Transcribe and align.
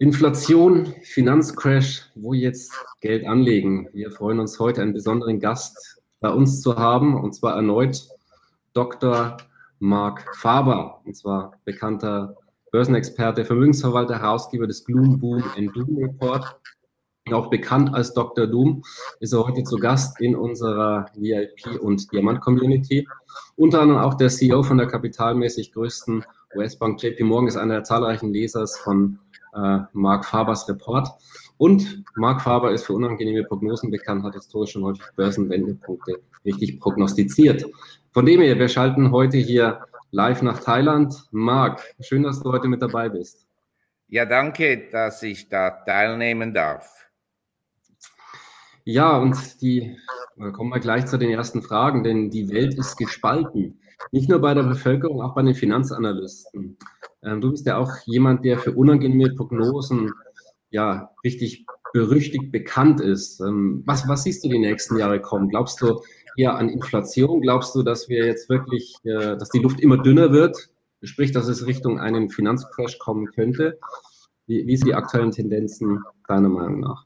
Inflation, 0.00 0.94
Finanzcrash, 1.02 2.08
wo 2.14 2.32
jetzt 2.32 2.72
Geld 3.00 3.26
anlegen. 3.26 3.88
Wir 3.92 4.12
freuen 4.12 4.38
uns 4.38 4.60
heute, 4.60 4.80
einen 4.80 4.92
besonderen 4.92 5.40
Gast 5.40 6.00
bei 6.20 6.30
uns 6.30 6.62
zu 6.62 6.76
haben, 6.76 7.20
und 7.20 7.34
zwar 7.34 7.56
erneut 7.56 8.06
Dr. 8.74 9.38
Marc 9.80 10.24
Faber, 10.36 11.00
und 11.04 11.16
zwar 11.16 11.54
bekannter 11.64 12.36
Börsenexperte, 12.70 13.44
Vermögensverwalter, 13.44 14.20
Herausgeber 14.20 14.68
des 14.68 14.84
Gloom 14.84 15.18
Boom 15.18 15.42
and 15.56 15.74
Doom 15.74 15.98
Report, 15.98 16.44
auch 17.32 17.50
bekannt 17.50 17.92
als 17.92 18.14
Dr. 18.14 18.46
Doom, 18.46 18.84
ist 19.18 19.32
er 19.32 19.48
heute 19.48 19.64
zu 19.64 19.78
Gast 19.78 20.20
in 20.20 20.36
unserer 20.36 21.06
VIP- 21.16 21.80
und 21.80 22.12
Diamant-Community. 22.12 23.08
Unter 23.56 23.80
anderem 23.80 24.00
auch 24.00 24.14
der 24.14 24.28
CEO 24.28 24.62
von 24.62 24.78
der 24.78 24.86
kapitalmäßig 24.86 25.72
größten 25.72 26.24
US-Bank 26.54 27.02
JP 27.02 27.24
Morgan 27.24 27.48
ist 27.48 27.56
einer 27.56 27.74
der 27.74 27.84
zahlreichen 27.84 28.32
Lesers 28.32 28.78
von 28.78 29.18
äh, 29.54 29.78
Mark 29.92 30.24
Fabers 30.24 30.68
Report. 30.68 31.08
Und 31.56 32.04
Mark 32.16 32.42
Faber 32.42 32.72
ist 32.72 32.86
für 32.86 32.92
unangenehme 32.92 33.44
Prognosen 33.44 33.90
bekannt, 33.90 34.22
hat 34.24 34.34
historisch 34.34 34.72
schon 34.72 34.84
häufig 34.84 35.04
Börsenwendepunkte 35.16 36.20
richtig 36.44 36.78
prognostiziert. 36.78 37.64
Von 38.12 38.26
dem 38.26 38.40
her, 38.40 38.58
wir 38.58 38.68
schalten 38.68 39.10
heute 39.10 39.38
hier 39.38 39.80
live 40.10 40.42
nach 40.42 40.60
Thailand. 40.60 41.14
Mark, 41.30 41.82
schön, 42.00 42.22
dass 42.22 42.40
du 42.40 42.52
heute 42.52 42.68
mit 42.68 42.80
dabei 42.80 43.08
bist. 43.08 43.46
Ja, 44.08 44.24
danke, 44.24 44.88
dass 44.90 45.22
ich 45.22 45.48
da 45.48 45.70
teilnehmen 45.70 46.54
darf. 46.54 47.10
Ja, 48.84 49.18
und 49.18 49.60
die, 49.60 49.98
kommen 50.54 50.70
wir 50.70 50.80
gleich 50.80 51.04
zu 51.06 51.18
den 51.18 51.28
ersten 51.28 51.60
Fragen, 51.60 52.02
denn 52.04 52.30
die 52.30 52.48
Welt 52.50 52.72
ist 52.78 52.96
gespalten. 52.96 53.80
Nicht 54.12 54.30
nur 54.30 54.40
bei 54.40 54.54
der 54.54 54.62
Bevölkerung, 54.62 55.20
auch 55.20 55.34
bei 55.34 55.42
den 55.42 55.54
Finanzanalysten. 55.54 56.78
Ähm, 57.22 57.40
du 57.40 57.50
bist 57.50 57.66
ja 57.66 57.78
auch 57.78 57.92
jemand, 58.06 58.44
der 58.44 58.58
für 58.58 58.72
unangenehme 58.72 59.34
Prognosen 59.34 60.12
ja 60.70 61.10
richtig 61.24 61.66
berüchtigt 61.92 62.52
bekannt 62.52 63.00
ist. 63.00 63.40
Ähm, 63.40 63.82
was, 63.86 64.06
was 64.08 64.24
siehst 64.24 64.44
du 64.44 64.48
die 64.48 64.58
nächsten 64.58 64.96
Jahre 64.96 65.20
kommen? 65.20 65.48
Glaubst 65.48 65.80
du 65.80 66.00
eher 66.36 66.54
an 66.56 66.68
Inflation? 66.68 67.40
Glaubst 67.40 67.74
du, 67.74 67.82
dass 67.82 68.08
wir 68.08 68.26
jetzt 68.26 68.48
wirklich, 68.48 68.94
äh, 69.04 69.36
dass 69.36 69.48
die 69.50 69.60
Luft 69.60 69.80
immer 69.80 69.98
dünner 69.98 70.32
wird? 70.32 70.70
Sprich, 71.02 71.32
dass 71.32 71.48
es 71.48 71.66
Richtung 71.66 72.00
einen 72.00 72.28
Finanzcrash 72.28 72.98
kommen 72.98 73.26
könnte? 73.26 73.78
Wie, 74.46 74.66
wie 74.66 74.76
sind 74.76 74.88
die 74.88 74.94
aktuellen 74.94 75.30
Tendenzen 75.30 76.02
deiner 76.26 76.48
Meinung 76.48 76.80
nach? 76.80 77.04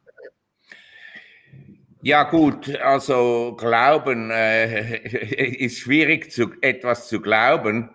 Ja 2.05 2.25
gut, 2.25 2.75
also 2.81 3.55
glauben 3.57 4.31
äh, 4.33 4.97
ist 5.65 5.79
schwierig, 5.79 6.33
zu, 6.33 6.51
etwas 6.61 7.09
zu 7.09 7.21
glauben, 7.21 7.91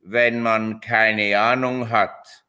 wenn 0.00 0.42
man 0.42 0.80
keine 0.80 1.38
Ahnung 1.38 1.90
hat. 1.90 2.44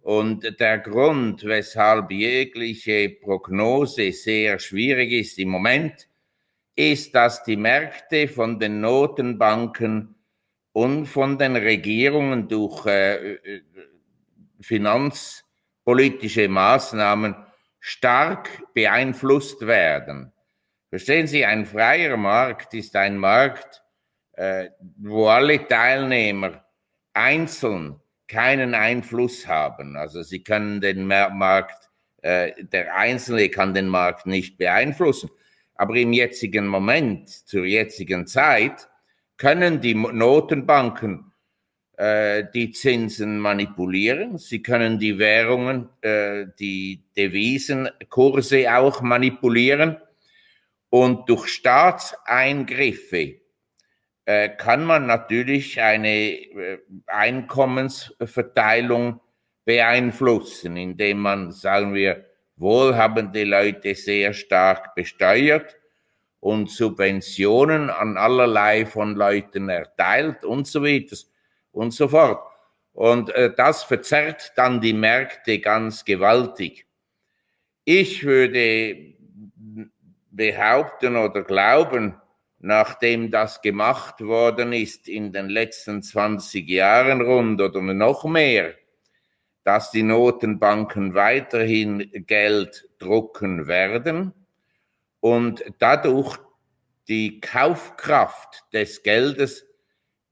Und 0.00 0.60
der 0.60 0.78
Grund, 0.78 1.44
weshalb 1.44 2.10
jegliche 2.12 3.10
Prognose 3.10 4.12
sehr 4.12 4.58
schwierig 4.58 5.12
ist 5.12 5.38
im 5.38 5.48
Moment, 5.48 6.08
ist, 6.76 7.14
dass 7.14 7.42
die 7.42 7.56
Märkte 7.56 8.28
von 8.28 8.60
den 8.60 8.80
Notenbanken 8.80 10.14
und 10.72 11.06
von 11.06 11.38
den 11.38 11.56
Regierungen 11.56 12.48
durch 12.48 12.86
äh, 12.86 13.34
äh 13.34 13.62
finanzpolitische 14.60 16.48
Maßnahmen 16.48 17.34
stark 17.80 18.62
beeinflusst 18.74 19.66
werden. 19.66 20.32
Verstehen 20.88 21.26
Sie, 21.26 21.44
ein 21.44 21.66
freier 21.66 22.16
Markt 22.16 22.74
ist 22.74 22.96
ein 22.96 23.18
Markt, 23.18 23.82
äh, 24.32 24.70
wo 24.98 25.28
alle 25.28 25.66
Teilnehmer 25.66 26.65
einzeln 27.16 28.00
keinen 28.28 28.74
Einfluss 28.74 29.46
haben. 29.46 29.96
Also 29.96 30.22
sie 30.22 30.42
können 30.42 30.80
den 30.80 31.06
Markt, 31.06 31.90
äh, 32.22 32.52
der 32.64 32.96
Einzelne 32.96 33.48
kann 33.48 33.74
den 33.74 33.88
Markt 33.88 34.26
nicht 34.26 34.58
beeinflussen. 34.58 35.30
Aber 35.74 35.94
im 35.96 36.12
jetzigen 36.12 36.66
Moment, 36.66 37.28
zur 37.28 37.64
jetzigen 37.64 38.26
Zeit, 38.26 38.88
können 39.36 39.80
die 39.80 39.94
Notenbanken 39.94 41.32
äh, 41.96 42.44
die 42.52 42.72
Zinsen 42.72 43.38
manipulieren. 43.38 44.38
Sie 44.38 44.62
können 44.62 44.98
die 44.98 45.18
Währungen, 45.18 45.88
äh, 46.00 46.46
die 46.58 47.04
Devisenkurse 47.16 48.74
auch 48.74 49.02
manipulieren. 49.02 49.98
Und 50.88 51.28
durch 51.28 51.48
Staatseingriffe 51.48 53.40
äh, 54.26 54.50
kann 54.50 54.84
man 54.84 55.06
natürlich 55.06 55.80
eine 55.80 56.32
äh, 56.32 56.78
Einkommensverteilung 57.06 59.20
beeinflussen, 59.64 60.76
indem 60.76 61.20
man, 61.20 61.52
sagen 61.52 61.94
wir, 61.94 62.26
wohlhabende 62.56 63.44
Leute 63.44 63.94
sehr 63.94 64.32
stark 64.32 64.96
besteuert 64.96 65.76
und 66.40 66.70
Subventionen 66.70 67.88
an 67.88 68.16
allerlei 68.16 68.84
von 68.84 69.14
Leuten 69.14 69.68
erteilt 69.68 70.42
und 70.44 70.66
so 70.66 70.82
weiter 70.82 71.16
und 71.70 71.92
so 71.92 72.08
fort. 72.08 72.44
Und 72.92 73.30
äh, 73.30 73.54
das 73.54 73.84
verzerrt 73.84 74.54
dann 74.56 74.80
die 74.80 74.92
Märkte 74.92 75.60
ganz 75.60 76.04
gewaltig. 76.04 76.88
Ich 77.84 78.24
würde 78.24 79.14
behaupten 80.30 81.14
oder 81.16 81.44
glauben, 81.44 82.20
nachdem 82.58 83.30
das 83.30 83.60
gemacht 83.60 84.20
worden 84.20 84.72
ist 84.72 85.08
in 85.08 85.32
den 85.32 85.48
letzten 85.48 86.02
20 86.02 86.68
Jahren 86.68 87.20
rund 87.20 87.60
oder 87.60 87.80
noch 87.80 88.24
mehr, 88.24 88.74
dass 89.64 89.90
die 89.90 90.02
Notenbanken 90.02 91.14
weiterhin 91.14 92.10
Geld 92.26 92.88
drucken 92.98 93.66
werden 93.66 94.32
und 95.20 95.64
dadurch 95.78 96.38
die 97.08 97.40
Kaufkraft 97.40 98.64
des 98.72 99.02
Geldes 99.02 99.66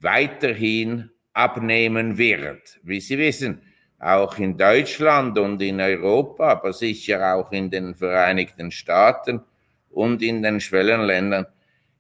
weiterhin 0.00 1.10
abnehmen 1.32 2.18
wird. 2.18 2.78
Wie 2.82 3.00
Sie 3.00 3.18
wissen, 3.18 3.62
auch 3.98 4.38
in 4.38 4.58
Deutschland 4.58 5.38
und 5.38 5.62
in 5.62 5.80
Europa, 5.80 6.50
aber 6.50 6.72
sicher 6.72 7.34
auch 7.34 7.50
in 7.52 7.70
den 7.70 7.94
Vereinigten 7.94 8.70
Staaten 8.70 9.40
und 9.90 10.22
in 10.22 10.42
den 10.42 10.60
Schwellenländern 10.60 11.46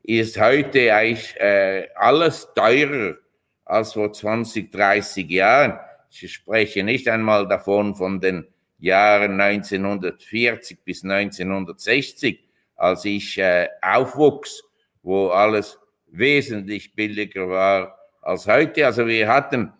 ist 0.04 0.38
heute 0.38 0.94
eigentlich 0.94 1.34
äh, 1.40 1.88
alles 1.94 2.48
teurer 2.54 3.16
als 3.64 3.94
vor 3.94 4.12
20, 4.12 4.70
30 4.70 5.28
Jahren. 5.30 5.80
Ich 6.10 6.32
spreche 6.32 6.84
nicht 6.84 7.08
einmal 7.08 7.48
davon 7.48 7.94
von 7.94 8.20
den 8.20 8.46
Jahren 8.78 9.40
1940 9.40 10.84
bis 10.84 11.02
1960, 11.04 12.38
als 12.76 13.04
ich 13.06 13.38
äh, 13.38 13.68
aufwuchs, 13.80 14.62
wo 15.02 15.28
alles 15.28 15.78
wesentlich 16.06 16.94
billiger 16.94 17.48
war 17.48 17.98
als 18.20 18.46
heute. 18.46 18.86
Also 18.86 19.06
wir 19.06 19.26
hatten 19.26 19.72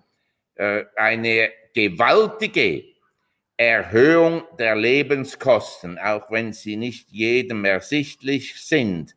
äh, 0.55 0.85
eine 0.97 1.51
gewaltige 1.75 2.85
Erhöhung 3.59 4.43
der 4.59 4.75
Lebenskosten, 4.75 5.99
auch 5.99 6.31
wenn 6.31 6.55
sie 6.55 6.77
nicht 6.77 7.11
jedem 7.11 7.65
ersichtlich 7.67 8.61
sind. 8.61 9.15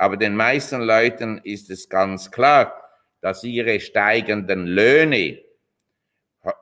Aber 0.00 0.16
den 0.16 0.34
meisten 0.34 0.80
Leuten 0.80 1.42
ist 1.44 1.68
es 1.68 1.86
ganz 1.86 2.30
klar, 2.30 2.72
dass 3.20 3.44
ihre 3.44 3.80
steigenden 3.80 4.66
Löhne, 4.66 5.40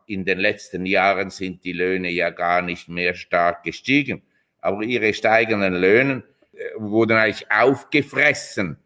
in 0.06 0.24
den 0.24 0.40
letzten 0.40 0.84
Jahren 0.84 1.30
sind 1.30 1.62
die 1.62 1.72
Löhne 1.72 2.10
ja 2.10 2.30
gar 2.30 2.62
nicht 2.62 2.88
mehr 2.88 3.14
stark 3.14 3.62
gestiegen, 3.62 4.22
aber 4.58 4.82
ihre 4.82 5.14
steigenden 5.14 5.74
Löhne 5.74 6.24
äh, 6.52 6.64
wurden 6.78 7.16
eigentlich 7.16 7.48
aufgefressen 7.48 8.76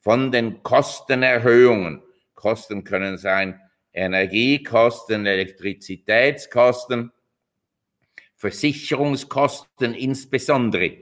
von 0.00 0.32
den 0.32 0.62
Kostenerhöhungen. 0.62 2.02
Kosten 2.34 2.84
können 2.84 3.18
sein 3.18 3.60
Energiekosten, 3.92 5.26
Elektrizitätskosten, 5.26 7.12
Versicherungskosten 8.36 9.92
insbesondere 9.92 10.96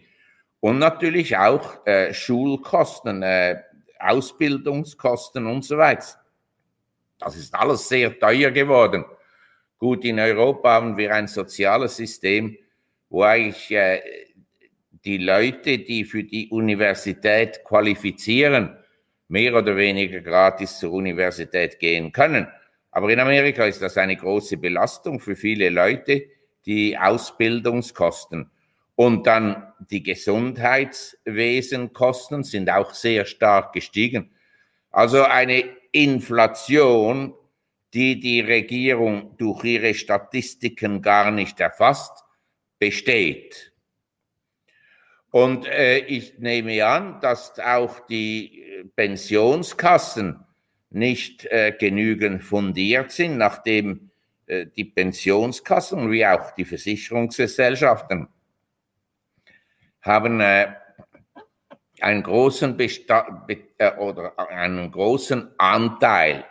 und 0.66 0.80
natürlich 0.80 1.36
auch 1.36 1.86
äh, 1.86 2.12
Schulkosten, 2.12 3.22
äh, 3.22 3.62
Ausbildungskosten 4.00 5.46
und 5.46 5.64
so 5.64 5.78
weiter. 5.78 6.18
Das 7.20 7.36
ist 7.36 7.54
alles 7.54 7.88
sehr 7.88 8.18
teuer 8.18 8.50
geworden. 8.50 9.04
Gut, 9.78 10.04
in 10.04 10.18
Europa 10.18 10.72
haben 10.72 10.96
wir 10.96 11.14
ein 11.14 11.28
soziales 11.28 11.94
System, 11.94 12.58
wo 13.08 13.22
eigentlich 13.22 13.70
äh, 13.70 14.00
die 15.04 15.18
Leute, 15.18 15.78
die 15.78 16.04
für 16.04 16.24
die 16.24 16.48
Universität 16.48 17.62
qualifizieren, 17.62 18.76
mehr 19.28 19.54
oder 19.54 19.76
weniger 19.76 20.20
gratis 20.20 20.80
zur 20.80 20.94
Universität 20.94 21.78
gehen 21.78 22.10
können. 22.10 22.48
Aber 22.90 23.08
in 23.10 23.20
Amerika 23.20 23.66
ist 23.66 23.82
das 23.82 23.96
eine 23.98 24.16
große 24.16 24.56
Belastung 24.56 25.20
für 25.20 25.36
viele 25.36 25.70
Leute, 25.70 26.24
die 26.64 26.98
Ausbildungskosten. 26.98 28.50
Und 28.96 29.26
dann 29.26 29.74
die 29.90 30.02
Gesundheitswesenkosten 30.02 32.42
sind 32.42 32.70
auch 32.70 32.94
sehr 32.94 33.26
stark 33.26 33.74
gestiegen. 33.74 34.30
Also 34.90 35.22
eine 35.22 35.64
Inflation, 35.92 37.34
die 37.92 38.18
die 38.18 38.40
Regierung 38.40 39.36
durch 39.36 39.62
ihre 39.64 39.92
Statistiken 39.94 41.02
gar 41.02 41.30
nicht 41.30 41.60
erfasst, 41.60 42.24
besteht. 42.78 43.74
Und 45.30 45.66
äh, 45.66 45.98
ich 45.98 46.38
nehme 46.38 46.86
an, 46.86 47.20
dass 47.20 47.58
auch 47.58 48.00
die 48.06 48.64
Pensionskassen 48.96 50.42
nicht 50.88 51.44
äh, 51.46 51.74
genügend 51.78 52.42
fundiert 52.42 53.12
sind, 53.12 53.36
nachdem 53.36 54.10
äh, 54.46 54.64
die 54.74 54.84
Pensionskassen 54.84 56.10
wie 56.10 56.24
auch 56.24 56.52
die 56.52 56.64
Versicherungsgesellschaften 56.64 58.28
haben 60.06 60.40
äh, 60.40 60.68
einen 62.00 62.22
großen 62.22 62.76
Besta 62.76 63.46
äh, 63.78 63.96
oder 63.96 64.38
einen 64.38 64.90
großen 64.90 65.50
Anteil 65.58 66.44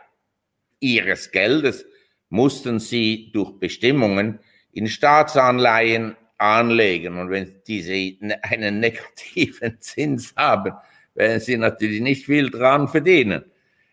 ihres 0.80 1.32
Geldes 1.32 1.86
mussten 2.30 2.80
sie 2.80 3.32
durch 3.34 3.60
Bestimmungen 3.60 4.40
in 4.72 4.88
Staatsanleihen 4.88 6.16
anlegen. 6.38 7.18
Und 7.18 7.30
wenn 7.30 7.62
diese 7.66 7.94
einen 8.42 8.80
negativen 8.80 9.80
Zins 9.80 10.34
haben, 10.36 10.74
werden 11.14 11.40
sie 11.40 11.58
natürlich 11.58 12.02
nicht 12.02 12.26
viel 12.26 12.50
dran 12.50 12.88
verdienen. 12.88 13.46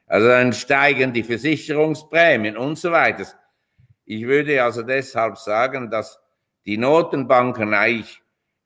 Also 0.06 0.29
dann 0.29 0.53
steigen 0.53 1.12
die 1.12 1.23
Versicherungsprämien 1.23 2.56
und 2.56 2.79
so 2.79 2.91
weiter. 2.91 3.26
Ich 4.05 4.26
würde 4.26 4.62
also 4.62 4.82
deshalb 4.82 5.38
sagen, 5.38 5.91
dass 5.91 6.19
die 6.67 6.76
Notenbanken 6.76 7.73
eigentlich 7.73 8.22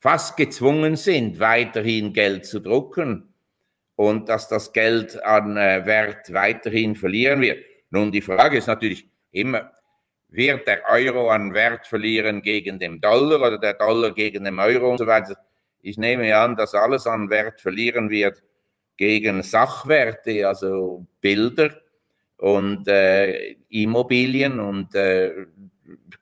fast 0.07 0.37
gezwungen 0.37 0.95
sind, 0.95 1.41
weiterhin 1.41 2.13
Geld 2.13 2.47
zu 2.47 2.61
drucken 2.61 3.35
und 3.97 4.29
dass 4.29 4.49
das 4.49 4.73
Geld 4.73 5.21
an 5.25 5.57
äh, 5.57 5.85
Wert 5.85 6.33
weiterhin 6.33 6.95
verlieren 6.95 7.41
wird. 7.41 7.65
Nun, 7.91 8.13
die 8.13 8.21
Frage 8.21 8.59
ist 8.59 8.69
natürlich 8.69 9.09
immer, 9.33 9.73
wird 10.29 10.65
der 10.69 10.89
Euro 10.89 11.29
an 11.31 11.53
Wert 11.55 11.89
verlieren 11.89 12.41
gegen 12.41 12.79
den 12.79 13.01
Dollar 13.01 13.41
oder 13.41 13.59
der 13.59 13.75
Dollar 13.75 14.13
gegen 14.13 14.45
den 14.45 14.61
Euro 14.61 14.93
und 14.93 14.99
so 14.99 15.09
weiter. 15.09 15.37
Ich 15.83 15.99
nehme 15.99 16.37
an, 16.37 16.55
dass 16.55 16.73
alles 16.77 17.09
an 17.09 17.29
Wert 17.29 17.61
verlieren 17.61 18.09
wird 18.09 18.45
gegen 18.97 19.43
Sachwerte, 19.43 20.47
also 20.47 21.05
Bilder 21.21 21.71
und 22.37 22.87
äh, 22.87 23.57
Immobilien 23.71 24.61
und 24.61 24.95
äh, 24.95 25.47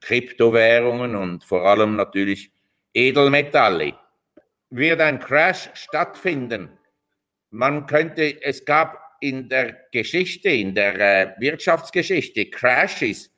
Kryptowährungen 0.01 1.17
und 1.17 1.45
vor 1.45 1.67
allem 1.67 1.97
natürlich 1.97 2.54
Edelmetalle. 2.95 3.95
Wird 4.71 5.01
ein 5.01 5.19
Crash 5.19 5.69
stattfinden? 5.75 6.71
Man 7.51 7.87
könnte, 7.87 8.43
es 8.43 8.65
gab 8.65 9.17
in 9.21 9.49
der 9.49 9.77
Geschichte, 9.93 10.49
in 10.49 10.75
der 10.75 11.01
äh, 11.01 11.35
Wirtschaftsgeschichte 11.39 12.51
Crashes, 12.51 13.31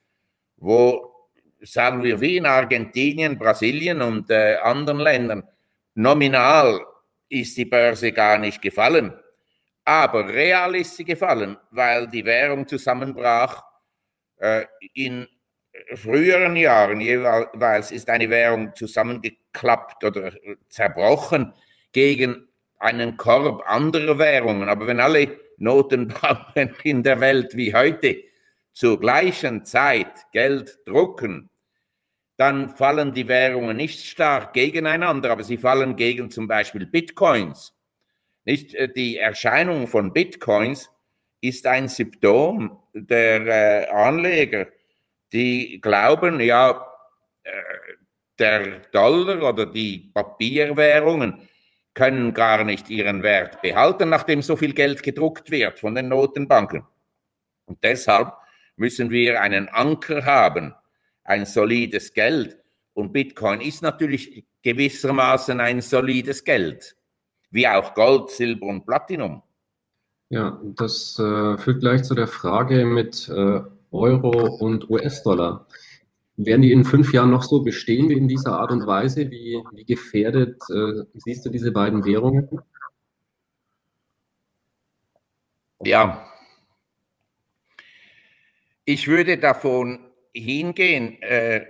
wo, 0.56 1.12
sagen 1.60 2.02
wir, 2.02 2.20
wie 2.20 2.36
in 2.36 2.46
Argentinien, 2.46 3.38
Brasilien 3.38 4.02
und 4.02 4.30
äh, 4.30 4.56
anderen 4.62 5.00
Ländern, 5.00 5.48
nominal 5.94 6.80
ist 7.28 7.56
die 7.56 7.64
Börse 7.64 8.12
gar 8.12 8.38
nicht 8.38 8.62
gefallen, 8.62 9.12
aber 9.84 10.28
real 10.28 10.74
ist 10.74 10.96
sie 10.96 11.04
gefallen, 11.04 11.56
weil 11.70 12.08
die 12.08 12.24
Währung 12.24 12.66
zusammenbrach. 12.66 13.62
Äh, 14.38 14.66
in 14.92 15.26
früheren 15.94 16.56
Jahren 16.56 17.00
jeweils 17.00 17.90
ist 17.90 18.08
eine 18.11 18.31
Währung 18.31 18.75
zusammengeklappt 18.75 20.05
oder 20.05 20.32
zerbrochen 20.69 21.52
gegen 21.93 22.49
einen 22.78 23.17
Korb 23.17 23.62
anderer 23.67 24.19
Währungen. 24.19 24.69
Aber 24.69 24.87
wenn 24.87 25.00
alle 25.00 25.38
Notenbanken 25.58 26.75
in 26.84 27.02
der 27.02 27.20
Welt 27.20 27.56
wie 27.56 27.75
heute 27.75 28.23
zur 28.73 29.00
gleichen 29.00 29.64
Zeit 29.64 30.31
Geld 30.32 30.78
drucken, 30.87 31.49
dann 32.37 32.76
fallen 32.76 33.14
die 33.14 33.28
Währungen 33.28 33.76
nicht 33.76 34.05
stark 34.05 34.52
gegeneinander, 34.52 35.31
aber 35.31 35.43
sie 35.43 35.56
fallen 35.56 35.96
gegen 35.96 36.31
zum 36.31 36.46
Beispiel 36.46 36.84
Bitcoins. 36.84 37.75
Nicht 38.44 38.75
äh, 38.75 38.93
die 38.93 39.17
Erscheinung 39.17 39.87
von 39.87 40.12
Bitcoins 40.12 40.90
ist 41.40 41.67
ein 41.67 41.88
Symptom 41.88 42.78
der 42.93 43.46
äh, 43.46 43.90
Anleger, 43.90 44.67
die 45.32 45.81
glauben, 45.81 46.40
ja, 46.40 46.87
äh, 47.43 47.52
der 48.38 48.81
Dollar 48.93 49.43
oder 49.43 49.67
die 49.67 50.11
Papierwährungen 50.12 51.49
können 51.94 52.34
gar 52.34 52.62
nicht 52.64 52.90
ihren 52.90 53.23
Wert 53.23 53.62
behalten, 53.62 54.11
nachdem 54.11 54.43
so 54.43 54.56
viel 54.56 54.75
Geld 54.75 55.02
gedruckt 55.02 55.50
wird 55.50 55.78
von 55.78 55.94
den 55.94 56.08
Notenbanken. 56.08 56.84
Und 57.64 57.82
deshalb 57.82 58.32
müssen 58.76 59.11
wir 59.11 59.40
einen 59.40 59.69
Anker 59.69 60.25
haben, 60.25 60.75
ein 61.25 61.46
solides 61.46 62.12
Geld. 62.12 62.58
Und 62.93 63.12
Bitcoin 63.12 63.61
ist 63.61 63.82
natürlich 63.82 64.44
gewissermaßen 64.62 65.61
ein 65.61 65.81
solides 65.81 66.44
Geld, 66.44 66.96
wie 67.50 67.67
auch 67.67 67.94
Gold, 67.94 68.31
Silber 68.31 68.67
und 68.67 68.84
Platinum. 68.84 69.43
Ja, 70.28 70.61
das 70.62 71.19
äh, 71.19 71.56
führt 71.56 71.81
gleich 71.81 72.02
zu 72.02 72.14
der 72.14 72.26
Frage 72.26 72.84
mit 72.84 73.28
äh, 73.28 73.61
Euro 73.92 74.56
und 74.56 74.90
US-Dollar. 74.90 75.66
Werden 76.36 76.62
die 76.62 76.72
in 76.72 76.84
fünf 76.84 77.12
Jahren 77.12 77.30
noch 77.30 77.42
so 77.42 77.62
bestehen 77.62 78.08
wie 78.08 78.16
in 78.16 78.28
dieser 78.28 78.58
Art 78.58 78.70
und 78.70 78.86
Weise? 78.86 79.30
Wie, 79.30 79.62
wie 79.72 79.84
gefährdet 79.84 80.60
äh, 80.70 81.04
siehst 81.14 81.46
du 81.46 81.50
diese 81.50 81.72
beiden 81.72 82.04
Währungen? 82.04 82.48
Ja, 85.82 86.26
ich 88.88 89.08
würde 89.08 89.36
davon 89.36 89.98
hingehen, 90.32 91.20
äh, 91.20 91.66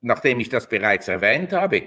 nachdem 0.00 0.40
ich 0.40 0.48
das 0.48 0.68
bereits 0.68 1.08
erwähnt 1.08 1.52
habe, 1.52 1.84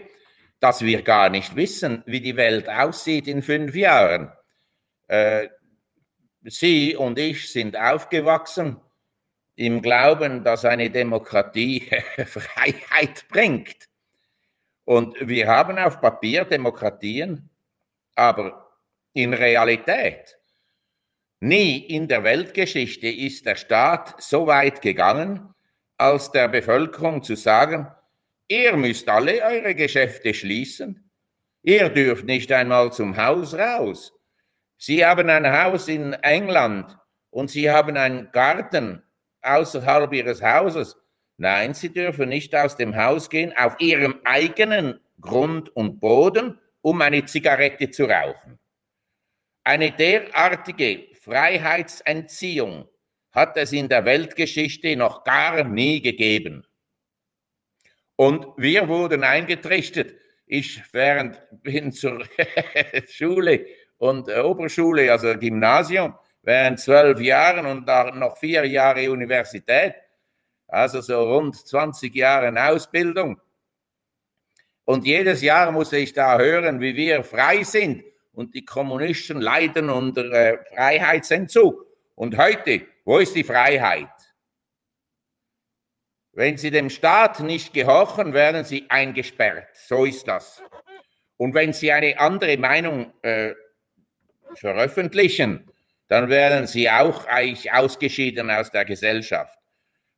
dass 0.59 0.81
wir 0.81 1.01
gar 1.01 1.29
nicht 1.29 1.55
wissen, 1.55 2.03
wie 2.05 2.21
die 2.21 2.37
Welt 2.37 2.69
aussieht 2.69 3.27
in 3.27 3.41
fünf 3.41 3.75
Jahren. 3.75 4.31
Äh, 5.07 5.49
Sie 6.43 6.95
und 6.95 7.19
ich 7.19 7.51
sind 7.51 7.77
aufgewachsen 7.77 8.77
im 9.55 9.81
Glauben, 9.81 10.43
dass 10.43 10.65
eine 10.65 10.89
Demokratie 10.89 11.89
Freiheit 12.25 13.25
bringt. 13.29 13.89
Und 14.85 15.15
wir 15.27 15.47
haben 15.47 15.77
auf 15.77 15.99
Papier 15.99 16.45
Demokratien, 16.45 17.49
aber 18.15 18.71
in 19.13 19.33
Realität 19.33 20.39
Nie 21.41 21.77
in 21.77 22.09
der 22.09 22.25
Weltgeschichte 22.25 23.07
ist 23.07 23.45
der 23.45 23.55
Staat 23.55 24.21
so 24.21 24.45
weit 24.47 24.81
gegangen, 24.81 25.53
als 25.97 26.31
der 26.31 26.49
Bevölkerung 26.49 27.23
zu 27.23 27.35
sagen, 27.35 27.87
ihr 28.49 28.75
müsst 28.75 29.07
alle 29.07 29.41
eure 29.41 29.73
Geschäfte 29.73 30.33
schließen, 30.33 31.09
ihr 31.63 31.87
dürft 31.89 32.25
nicht 32.25 32.51
einmal 32.51 32.91
zum 32.91 33.15
Haus 33.15 33.53
raus. 33.53 34.13
Sie 34.81 35.05
haben 35.05 35.29
ein 35.29 35.45
Haus 35.45 35.89
in 35.89 36.13
England 36.13 36.97
und 37.31 37.49
Sie 37.49 37.69
haben 37.69 37.97
einen 37.97 38.31
Garten 38.31 39.03
außerhalb 39.41 40.13
Ihres 40.13 40.41
Hauses. 40.41 40.95
Nein, 41.35 41.73
Sie 41.73 41.89
dürfen 41.89 42.29
nicht 42.29 42.55
aus 42.55 42.77
dem 42.77 42.95
Haus 42.95 43.29
gehen 43.29 43.55
auf 43.57 43.75
Ihrem 43.79 44.21
eigenen 44.23 45.01
Grund 45.19 45.75
und 45.75 45.99
Boden, 45.99 46.57
um 46.81 47.01
eine 47.01 47.25
Zigarette 47.25 47.91
zu 47.91 48.05
rauchen. 48.05 48.57
Eine 49.65 49.91
derartige 49.91 51.13
Freiheitsentziehung 51.21 52.87
hat 53.33 53.57
es 53.57 53.73
in 53.73 53.89
der 53.89 54.05
Weltgeschichte 54.05 54.95
noch 54.95 55.25
gar 55.25 55.65
nie 55.65 56.01
gegeben. 56.01 56.65
Und 58.15 58.47
wir 58.55 58.87
wurden 58.87 59.25
eingetrichtert. 59.25 60.13
Ich 60.45 60.81
während 60.93 61.41
bin 61.63 61.91
zur 61.91 62.25
Schule 63.09 63.65
und 63.99 64.29
äh, 64.29 64.39
Oberschule, 64.39 65.11
also 65.11 65.37
Gymnasium, 65.37 66.15
während 66.41 66.79
zwölf 66.79 67.19
Jahren 67.19 67.65
und 67.65 67.85
noch 68.17 68.37
vier 68.37 68.65
Jahre 68.65 69.11
Universität, 69.11 69.93
also 70.67 71.01
so 71.01 71.21
rund 71.21 71.55
20 71.55 72.15
Jahre 72.15 72.69
Ausbildung. 72.69 73.39
Und 74.85 75.05
jedes 75.05 75.41
Jahr 75.41 75.71
musste 75.71 75.97
ich 75.97 76.13
da 76.13 76.39
hören, 76.39 76.79
wie 76.81 76.95
wir 76.95 77.23
frei 77.23 77.63
sind 77.63 78.03
und 78.31 78.55
die 78.55 78.65
Kommunisten 78.65 79.41
leiden 79.41 79.89
unter 79.89 80.31
äh, 80.31 80.57
Freiheitsentzug. 80.73 81.85
Und 82.15 82.37
heute, 82.37 82.87
wo 83.05 83.19
ist 83.19 83.35
die 83.35 83.43
Freiheit? 83.43 84.09
Wenn 86.31 86.57
Sie 86.57 86.71
dem 86.71 86.89
Staat 86.89 87.41
nicht 87.41 87.73
gehorchen, 87.73 88.33
werden 88.33 88.63
Sie 88.63 88.85
eingesperrt. 88.89 89.75
So 89.75 90.05
ist 90.05 90.27
das. 90.27 90.61
Und 91.37 91.53
wenn 91.53 91.73
Sie 91.73 91.91
eine 91.91 92.19
andere 92.19 92.57
Meinung 92.57 93.13
äh, 93.21 93.53
veröffentlichen, 94.55 95.69
dann 96.07 96.29
werden 96.29 96.67
Sie 96.67 96.89
auch 96.89 97.25
eigentlich 97.25 97.71
ausgeschieden 97.71 98.49
aus 98.49 98.71
der 98.71 98.85
Gesellschaft. 98.85 99.57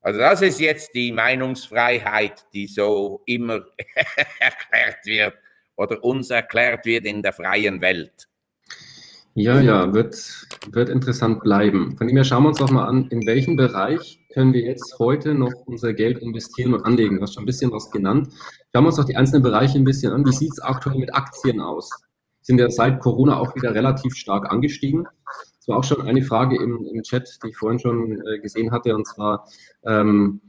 Also 0.02 0.20
das 0.20 0.42
ist 0.42 0.60
jetzt 0.60 0.96
die 0.96 1.12
Meinungsfreiheit, 1.12 2.46
die 2.54 2.68
so 2.68 3.22
immer 3.26 3.62
erklärt 4.40 5.06
wird 5.06 5.34
oder 5.76 6.04
uns 6.04 6.30
erklärt 6.30 6.86
wird 6.86 7.06
in 7.06 7.22
der 7.22 7.34
freien 7.34 7.82
Welt. 7.82 8.28
Ja, 9.34 9.62
ja, 9.62 9.94
wird, 9.94 10.48
wird 10.72 10.90
interessant 10.90 11.42
bleiben. 11.42 11.96
Von 11.98 12.08
dem 12.08 12.18
her 12.18 12.26
schauen 12.26 12.44
wir 12.44 12.50
uns 12.50 12.58
doch 12.58 12.72
mal 12.72 12.86
an, 12.86 13.08
in 13.12 13.26
welchem 13.26 13.56
Bereich 13.56 14.20
können 14.34 14.54
wir 14.54 14.62
jetzt 14.62 15.00
heute 15.00 15.34
noch 15.34 15.54
unser 15.66 15.94
Geld 15.94 16.18
investieren 16.20 16.74
und 16.74 16.84
anlegen? 16.84 17.16
Du 17.16 17.22
hast 17.22 17.36
schon 17.36 17.44
ein 17.44 17.46
bisschen 17.46 17.72
was 17.72 17.90
genannt. 17.92 18.28
Schauen 18.74 18.84
wir 18.84 18.88
uns 18.88 18.98
doch 18.98 19.06
die 19.06 19.16
einzelnen 19.16 19.44
Bereiche 19.44 19.78
ein 19.78 19.86
bisschen 19.86 20.12
an. 20.12 20.26
Wie 20.26 20.34
sieht 20.34 20.52
es 20.52 20.60
aktuell 20.60 20.98
mit 20.98 21.16
Aktien 21.16 21.62
aus? 21.62 21.90
Sind 22.42 22.60
ja 22.60 22.70
seit 22.70 23.00
Corona 23.00 23.38
auch 23.38 23.56
wieder 23.56 23.74
relativ 23.74 24.16
stark 24.16 24.52
angestiegen. 24.52 25.08
Das 25.58 25.68
war 25.68 25.78
auch 25.78 25.84
schon 25.84 26.02
eine 26.02 26.24
Frage 26.24 26.56
im, 26.56 26.86
im 26.86 27.04
Chat, 27.04 27.40
die 27.44 27.50
ich 27.50 27.58
vorhin 27.58 27.80
schon 27.80 28.22
äh, 28.26 28.40
gesehen 28.40 28.72
hatte, 28.72 28.96
und 28.96 29.06
zwar, 29.06 29.48
ähm, 29.86 30.42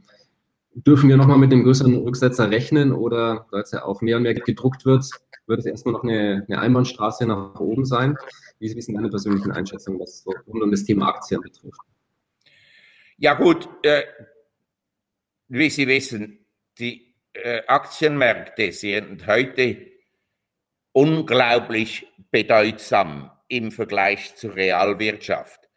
dürfen 0.75 1.07
wir 1.07 1.17
nochmal 1.17 1.37
mit 1.37 1.51
dem 1.51 1.63
größeren 1.63 1.95
Rücksetzer 1.97 2.49
rechnen 2.49 2.93
oder, 2.93 3.45
da 3.51 3.59
jetzt 3.59 3.73
ja 3.73 3.85
auch 3.85 4.01
mehr 4.01 4.17
und 4.17 4.23
mehr 4.23 4.33
gedruckt 4.33 4.85
wird, 4.85 5.05
wird 5.45 5.59
es 5.59 5.65
erstmal 5.65 5.93
noch 5.93 6.03
eine, 6.03 6.45
eine 6.47 6.59
Einbahnstraße 6.59 7.25
nach 7.25 7.59
oben 7.59 7.85
sein? 7.85 8.17
Wie 8.59 8.69
sind 8.69 8.95
deine 8.95 9.09
persönlichen 9.09 9.51
Einschätzungen, 9.51 9.99
was 9.99 10.23
so 10.23 10.33
rund 10.47 10.63
um 10.63 10.71
das 10.71 10.83
Thema 10.83 11.09
Aktien 11.09 11.41
betrifft? 11.41 11.79
Ja 13.17 13.35
gut, 13.35 13.69
äh, 13.83 14.03
wie 15.47 15.69
Sie 15.69 15.87
wissen, 15.87 16.45
die 16.79 17.13
äh, 17.33 17.61
Aktienmärkte 17.67 18.71
sind 18.71 19.27
heute 19.27 19.92
unglaublich 20.93 22.07
bedeutsam 22.31 23.31
im 23.47 23.71
Vergleich 23.71 24.35
zur 24.35 24.55
Realwirtschaft. 24.55 25.69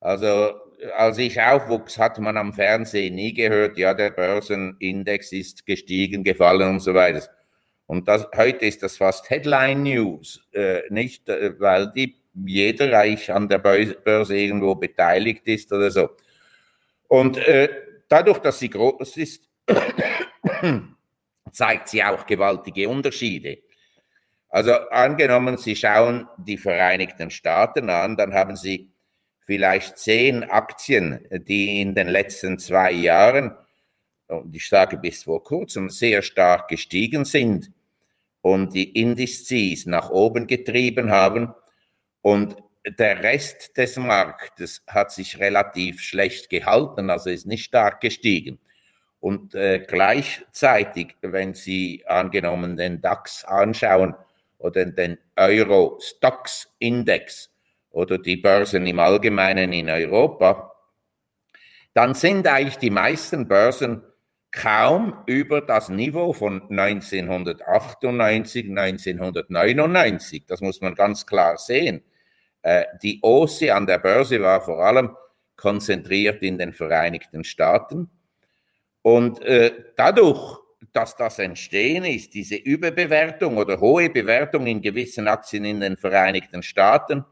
Also 0.00 0.54
als 0.96 1.18
ich 1.18 1.40
aufwuchs, 1.40 1.98
hat 1.98 2.18
man 2.18 2.36
am 2.36 2.52
Fernsehen 2.52 3.14
nie 3.14 3.32
gehört, 3.32 3.78
ja, 3.78 3.94
der 3.94 4.10
Börsenindex 4.10 5.32
ist 5.32 5.64
gestiegen, 5.66 6.24
gefallen 6.24 6.68
und 6.70 6.80
so 6.80 6.94
weiter. 6.94 7.28
Und 7.86 8.08
das, 8.08 8.26
heute 8.36 8.64
ist 8.66 8.82
das 8.82 8.96
fast 8.96 9.28
Headline 9.30 9.82
News, 9.82 10.40
äh, 10.52 10.82
nicht, 10.90 11.28
äh, 11.28 11.58
weil 11.60 11.92
die, 11.92 12.16
jeder 12.34 12.90
Reich 12.90 13.30
an 13.30 13.48
der 13.48 13.58
Börse 13.58 14.36
irgendwo 14.36 14.74
beteiligt 14.74 15.46
ist 15.46 15.72
oder 15.72 15.90
so. 15.90 16.10
Und 17.08 17.36
äh, 17.36 17.68
dadurch, 18.08 18.38
dass 18.38 18.58
sie 18.58 18.70
groß 18.70 19.16
ist, 19.18 19.48
zeigt 21.52 21.88
sie 21.88 22.02
auch 22.02 22.26
gewaltige 22.26 22.88
Unterschiede. 22.88 23.58
Also 24.52 24.74
angenommen, 24.90 25.56
Sie 25.56 25.74
schauen 25.74 26.28
die 26.36 26.58
Vereinigten 26.58 27.30
Staaten 27.30 27.88
an, 27.88 28.18
dann 28.18 28.34
haben 28.34 28.54
Sie 28.54 28.90
vielleicht 29.40 29.96
zehn 29.96 30.44
Aktien, 30.44 31.26
die 31.30 31.80
in 31.80 31.94
den 31.94 32.06
letzten 32.06 32.58
zwei 32.58 32.92
Jahren, 32.92 33.56
und 34.26 34.54
ich 34.54 34.68
sage 34.68 34.98
bis 34.98 35.24
vor 35.24 35.42
kurzem, 35.42 35.88
sehr 35.88 36.20
stark 36.20 36.68
gestiegen 36.68 37.24
sind 37.24 37.72
und 38.42 38.74
die 38.74 38.90
Indizes 38.90 39.86
nach 39.86 40.10
oben 40.10 40.46
getrieben 40.46 41.10
haben. 41.10 41.54
Und 42.20 42.56
der 42.86 43.22
Rest 43.22 43.78
des 43.78 43.96
Marktes 43.96 44.82
hat 44.86 45.12
sich 45.12 45.38
relativ 45.38 46.02
schlecht 46.02 46.50
gehalten, 46.50 47.08
also 47.08 47.30
ist 47.30 47.46
nicht 47.46 47.64
stark 47.64 48.02
gestiegen. 48.02 48.58
Und 49.18 49.54
äh, 49.54 49.78
gleichzeitig, 49.78 51.16
wenn 51.22 51.54
Sie 51.54 52.04
angenommen 52.06 52.76
den 52.76 53.00
DAX 53.00 53.46
anschauen 53.46 54.14
oder 54.62 54.86
den 54.86 55.18
Euro 55.36 55.98
Stocks 56.00 56.68
Index 56.78 57.50
oder 57.90 58.18
die 58.18 58.36
Börsen 58.36 58.86
im 58.86 58.98
Allgemeinen 58.98 59.72
in 59.72 59.90
Europa, 59.90 60.72
dann 61.94 62.14
sind 62.14 62.46
eigentlich 62.46 62.78
die 62.78 62.90
meisten 62.90 63.48
Börsen 63.48 64.02
kaum 64.50 65.22
über 65.26 65.60
das 65.60 65.88
Niveau 65.88 66.32
von 66.32 66.62
1998, 66.70 68.70
1999. 68.70 70.46
Das 70.46 70.60
muss 70.60 70.80
man 70.80 70.94
ganz 70.94 71.26
klar 71.26 71.58
sehen. 71.58 72.02
Äh, 72.62 72.84
die 73.02 73.18
OSI 73.22 73.70
an 73.70 73.86
der 73.86 73.98
Börse 73.98 74.40
war 74.40 74.60
vor 74.60 74.84
allem 74.84 75.16
konzentriert 75.56 76.42
in 76.42 76.58
den 76.58 76.72
Vereinigten 76.72 77.44
Staaten. 77.44 78.10
Und 79.02 79.42
äh, 79.42 79.72
dadurch, 79.96 80.58
dass 80.92 81.16
das 81.16 81.38
entstehen 81.38 82.04
ist, 82.04 82.34
diese 82.34 82.56
Überbewertung 82.56 83.56
oder 83.56 83.80
hohe 83.80 84.10
Bewertung 84.10 84.66
in 84.66 84.82
gewissen 84.82 85.28
Aktien 85.28 85.64
in 85.64 85.80
den 85.80 85.96
Vereinigten 85.96 86.62
Staaten 86.62 87.24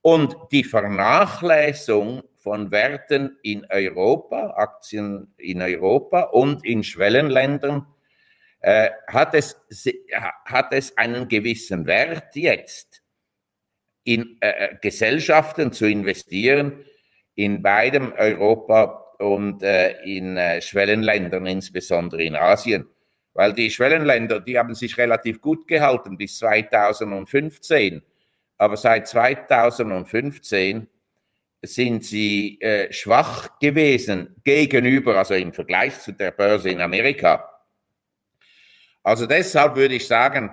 und 0.00 0.36
die 0.50 0.64
Vernachlässigung 0.64 2.22
von 2.38 2.70
Werten 2.72 3.38
in 3.42 3.64
Europa, 3.70 4.54
Aktien 4.56 5.32
in 5.36 5.62
Europa 5.62 6.22
und 6.22 6.64
in 6.64 6.82
Schwellenländern, 6.82 7.86
äh, 8.60 8.90
hat, 9.08 9.34
es, 9.34 9.56
hat 10.44 10.72
es 10.72 10.96
einen 10.98 11.28
gewissen 11.28 11.86
Wert 11.86 12.34
jetzt 12.34 13.02
in 14.04 14.38
äh, 14.40 14.48
äh, 14.48 14.76
Gesellschaften 14.80 15.72
zu 15.72 15.86
investieren, 15.86 16.84
in 17.34 17.62
beidem 17.62 18.12
Europa 18.12 19.01
und 19.22 19.62
äh, 19.62 20.02
in 20.02 20.36
äh, 20.36 20.60
Schwellenländern, 20.60 21.46
insbesondere 21.46 22.24
in 22.24 22.34
Asien. 22.34 22.86
Weil 23.34 23.52
die 23.54 23.70
Schwellenländer, 23.70 24.40
die 24.40 24.58
haben 24.58 24.74
sich 24.74 24.98
relativ 24.98 25.40
gut 25.40 25.66
gehalten 25.66 26.18
bis 26.18 26.38
2015. 26.38 28.02
Aber 28.58 28.76
seit 28.76 29.08
2015 29.08 30.88
sind 31.62 32.04
sie 32.04 32.60
äh, 32.60 32.92
schwach 32.92 33.58
gewesen 33.60 34.36
gegenüber, 34.44 35.16
also 35.16 35.34
im 35.34 35.52
Vergleich 35.52 35.98
zu 36.00 36.12
der 36.12 36.32
Börse 36.32 36.70
in 36.70 36.80
Amerika. 36.80 37.48
Also 39.04 39.26
deshalb 39.26 39.76
würde 39.76 39.94
ich 39.94 40.06
sagen, 40.06 40.50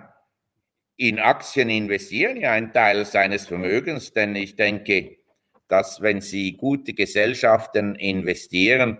in 0.96 1.20
Aktien 1.20 1.70
investieren, 1.70 2.38
ja 2.38 2.52
ein 2.52 2.72
Teil 2.72 3.06
seines 3.06 3.48
Vermögens, 3.48 4.14
denn 4.14 4.36
ich 4.36 4.56
denke, 4.56 5.19
dass 5.70 6.02
wenn 6.02 6.20
Sie 6.20 6.58
gute 6.58 6.94
Gesellschaften 6.94 7.96
investieren, 7.96 9.00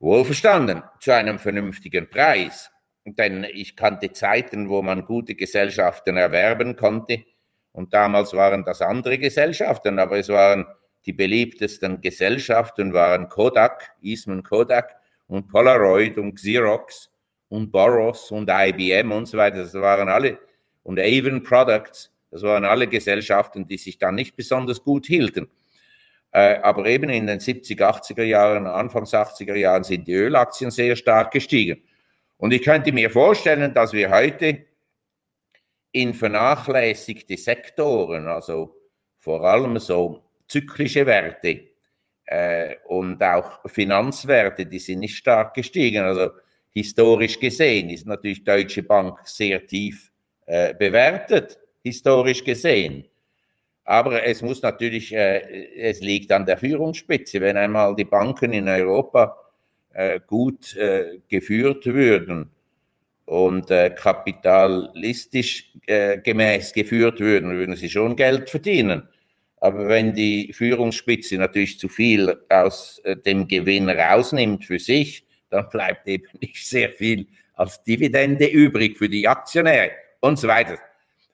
wohlverstanden, 0.00 0.82
zu 0.98 1.14
einem 1.14 1.38
vernünftigen 1.38 2.10
Preis. 2.10 2.70
Denn 3.06 3.44
ich 3.44 3.76
kannte 3.76 4.12
Zeiten, 4.12 4.68
wo 4.68 4.82
man 4.82 5.06
gute 5.06 5.34
Gesellschaften 5.34 6.16
erwerben 6.16 6.76
konnte. 6.76 7.24
Und 7.72 7.94
damals 7.94 8.34
waren 8.34 8.64
das 8.64 8.82
andere 8.82 9.18
Gesellschaften, 9.18 9.98
aber 9.98 10.18
es 10.18 10.28
waren 10.28 10.66
die 11.06 11.12
beliebtesten 11.12 12.00
Gesellschaften 12.00 12.92
waren 12.92 13.28
Kodak, 13.28 13.92
Eastman 14.02 14.42
Kodak 14.42 14.96
und 15.28 15.48
Polaroid 15.48 16.18
und 16.18 16.34
Xerox 16.34 17.10
und 17.48 17.70
Boros 17.70 18.30
und 18.30 18.50
IBM 18.50 19.10
und 19.10 19.26
so 19.26 19.38
weiter. 19.38 19.58
Das 19.58 19.74
waren 19.74 20.08
alle 20.08 20.38
und 20.82 20.98
Avon 20.98 21.42
Products. 21.42 22.12
Das 22.30 22.42
waren 22.42 22.64
alle 22.64 22.86
Gesellschaften, 22.86 23.66
die 23.66 23.78
sich 23.78 23.98
dann 23.98 24.14
nicht 24.14 24.36
besonders 24.36 24.82
gut 24.82 25.06
hielten. 25.06 25.48
Äh, 26.32 26.58
aber 26.62 26.86
eben 26.86 27.10
in 27.10 27.26
den 27.26 27.40
70er, 27.40 27.80
80er 27.80 28.22
Jahren, 28.22 28.66
Anfangs 28.66 29.12
80er 29.12 29.56
Jahren 29.56 29.82
sind 29.82 30.06
die 30.06 30.14
Ölaktien 30.14 30.70
sehr 30.70 30.94
stark 30.94 31.32
gestiegen. 31.32 31.82
Und 32.36 32.52
ich 32.52 32.62
könnte 32.62 32.92
mir 32.92 33.10
vorstellen, 33.10 33.74
dass 33.74 33.92
wir 33.92 34.10
heute 34.10 34.64
in 35.92 36.14
vernachlässigte 36.14 37.36
Sektoren, 37.36 38.28
also 38.28 38.76
vor 39.18 39.44
allem 39.44 39.78
so 39.78 40.22
zyklische 40.46 41.04
Werte 41.04 41.68
äh, 42.26 42.76
und 42.86 43.22
auch 43.22 43.60
Finanzwerte, 43.68 44.66
die 44.66 44.78
sind 44.78 45.00
nicht 45.00 45.16
stark 45.16 45.54
gestiegen. 45.54 46.04
Also 46.04 46.30
historisch 46.70 47.38
gesehen 47.38 47.90
ist 47.90 48.06
natürlich 48.06 48.44
Deutsche 48.44 48.84
Bank 48.84 49.18
sehr 49.24 49.66
tief 49.66 50.10
äh, 50.46 50.74
bewertet, 50.74 51.58
historisch 51.82 52.44
gesehen. 52.44 53.04
Aber 53.84 54.24
es 54.24 54.42
muss 54.42 54.62
natürlich, 54.62 55.12
äh, 55.12 55.66
es 55.76 56.00
liegt 56.00 56.30
an 56.32 56.46
der 56.46 56.58
Führungsspitze. 56.58 57.40
Wenn 57.40 57.56
einmal 57.56 57.96
die 57.96 58.04
Banken 58.04 58.52
in 58.52 58.68
Europa 58.68 59.36
äh, 59.92 60.20
gut 60.24 60.76
äh, 60.76 61.18
geführt 61.28 61.86
würden 61.86 62.50
und 63.24 63.70
äh, 63.70 63.90
kapitalistisch 63.90 65.72
äh, 65.86 66.18
gemäß 66.18 66.72
geführt 66.72 67.20
würden, 67.20 67.50
würden 67.50 67.76
sie 67.76 67.90
schon 67.90 68.14
Geld 68.16 68.48
verdienen. 68.50 69.08
Aber 69.56 69.88
wenn 69.88 70.14
die 70.14 70.52
Führungsspitze 70.52 71.36
natürlich 71.36 71.78
zu 71.78 71.88
viel 71.88 72.34
aus 72.48 73.02
dem 73.26 73.46
Gewinn 73.46 73.90
rausnimmt 73.90 74.64
für 74.64 74.78
sich, 74.78 75.26
dann 75.50 75.68
bleibt 75.68 76.08
eben 76.08 76.28
nicht 76.40 76.66
sehr 76.66 76.90
viel 76.92 77.26
als 77.54 77.82
Dividende 77.82 78.46
übrig 78.46 78.96
für 78.96 79.08
die 79.08 79.28
Aktionäre 79.28 79.90
und 80.20 80.38
so 80.38 80.48
weiter. 80.48 80.78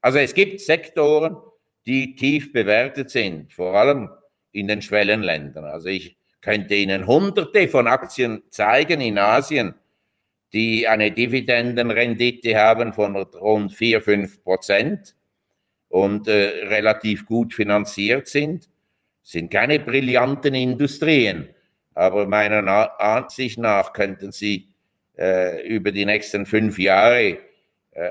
Also 0.07 0.21
es 0.21 0.35
gibt 0.35 0.61
Sektoren, 0.61 1.37
die 1.85 2.15
tief 2.15 2.53
bewertet 2.53 3.11
sind, 3.11 3.53
vor 3.53 3.75
allem 3.75 4.09
in 4.53 4.69
den 4.69 4.81
Schwellenländern. 4.81 5.65
Also 5.65 5.89
ich 5.89 6.17
könnte 6.41 6.77
Ihnen 6.77 7.09
hunderte 7.09 7.67
von 7.67 7.89
Aktien 7.89 8.45
zeigen 8.51 9.01
in 9.01 9.19
Asien, 9.19 9.75
die 10.53 10.87
eine 10.87 11.11
Dividendenrendite 11.11 12.57
haben 12.57 12.93
von 12.93 13.17
rund 13.17 13.73
4, 13.73 14.01
5 14.01 14.45
Prozent 14.45 15.17
und 15.89 16.29
äh, 16.29 16.67
relativ 16.69 17.27
gut 17.27 17.53
finanziert 17.53 18.29
sind. 18.29 18.69
Sind 19.25 19.51
keine 19.51 19.81
brillanten 19.81 20.55
Industrien, 20.55 21.49
aber 21.95 22.29
meiner 22.29 23.01
Ansicht 23.01 23.59
nach 23.59 23.93
könnten 23.93 24.31
sie 24.31 24.69
äh, 25.19 25.67
über 25.67 25.91
die 25.91 26.07
nächsten 26.07 26.47
fünf 26.47 26.79
Jahre 26.79 27.39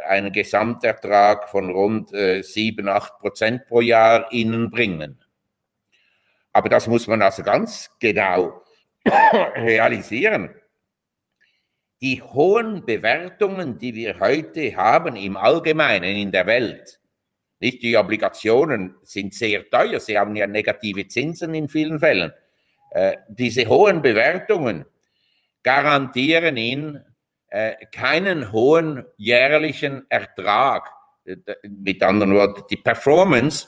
einen 0.08 0.32
Gesamtertrag 0.32 1.50
von 1.50 1.70
rund 1.70 2.14
äh, 2.14 2.42
7, 2.42 2.88
8 2.88 3.20
Prozent 3.20 3.68
pro 3.68 3.82
Jahr 3.82 4.32
innen 4.32 4.72
bringen. 4.72 5.20
Aber 6.54 6.70
das 6.70 6.88
muss 6.88 7.08
man 7.08 7.22
also 7.22 7.44
ganz 7.44 7.92
genau 8.00 8.64
realisieren. 9.56 10.56
Die 12.02 12.22
hohen 12.22 12.86
Bewertungen, 12.86 13.78
die 13.78 13.94
wir 13.94 14.20
heute 14.20 14.76
haben 14.76 15.16
im 15.16 15.38
Allgemeinen 15.38 16.16
in 16.16 16.32
der 16.32 16.46
Welt, 16.46 17.00
nicht 17.60 17.82
die 17.84 17.96
Obligationen 17.96 18.96
sind 19.04 19.34
sehr 19.34 19.70
teuer, 19.70 20.00
sie 20.00 20.18
haben 20.18 20.36
ja 20.36 20.46
negative 20.46 21.08
Zinsen 21.08 21.54
in 21.54 21.70
vielen 21.70 22.00
Fällen. 22.00 22.32
Äh, 22.92 23.18
diese 23.28 23.68
hohen 23.68 24.02
Bewertungen 24.02 24.86
garantieren 25.64 26.58
ihnen 26.58 27.04
äh, 27.50 27.74
keinen 27.92 28.52
hohen 28.52 29.06
jährlichen 29.18 30.06
Ertrag. 30.10 30.92
Mit 31.64 32.04
anderen 32.04 32.36
Worten, 32.36 32.64
die 32.70 32.78
Performance 32.78 33.68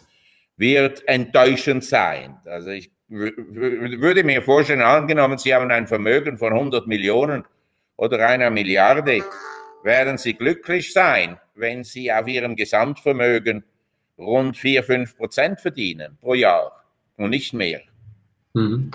wird 0.57 1.07
enttäuschend 1.07 1.84
sein. 1.84 2.38
Also 2.46 2.69
ich 2.69 2.91
würde 3.07 4.24
mir 4.24 4.41
vorstellen, 4.41 4.81
angenommen, 4.81 5.38
Sie 5.38 5.55
haben 5.55 5.72
ein 5.72 5.88
Vermögen 5.88 6.38
von 6.38 6.53
100 6.53 6.88
Millionen 6.88 7.46
oder 7.96 8.27
einer 8.27 8.50
Milliarde, 8.50 9.24
werden 9.84 10.17
Sie 10.17 10.34
glücklich 10.34 10.93
sein, 10.93 11.39
wenn 11.55 11.84
Sie 11.84 12.12
auf 12.12 12.27
Ihrem 12.27 12.55
Gesamtvermögen 12.55 13.63
rund 14.17 14.57
4, 14.57 14.84
5 14.84 15.17
Prozent 15.17 15.62
verdienen 15.62 16.17
pro 16.19 16.34
Jahr 16.34 16.84
und 17.17 17.29
nicht 17.29 17.53
mehr. 17.53 17.81
Mhm. 18.53 18.91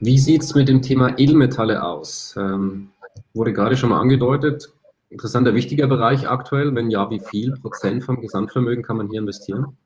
Wie 0.00 0.18
sieht 0.18 0.42
es 0.42 0.54
mit 0.54 0.68
dem 0.68 0.80
Thema 0.80 1.18
Edelmetalle 1.18 1.82
aus? 1.82 2.34
Ähm, 2.38 2.90
wurde 3.34 3.52
gerade 3.52 3.76
schon 3.76 3.90
mal 3.90 4.00
angedeutet. 4.00 4.72
Interessanter, 5.10 5.54
wichtiger 5.54 5.86
Bereich 5.86 6.28
aktuell. 6.28 6.74
Wenn 6.74 6.90
ja, 6.90 7.10
wie 7.10 7.20
viel 7.20 7.52
Prozent 7.52 8.04
vom 8.04 8.20
Gesamtvermögen 8.20 8.84
kann 8.84 8.98
man 8.98 9.08
hier 9.08 9.20
investieren? 9.20 9.78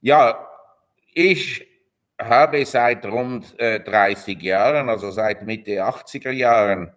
Ja, 0.00 0.46
ich 1.12 1.66
habe 2.20 2.64
seit 2.64 3.04
rund 3.06 3.58
äh, 3.58 3.80
30 3.80 4.40
Jahren, 4.42 4.88
also 4.88 5.10
seit 5.10 5.44
Mitte 5.44 5.84
80er 5.84 6.30
Jahren, 6.30 6.92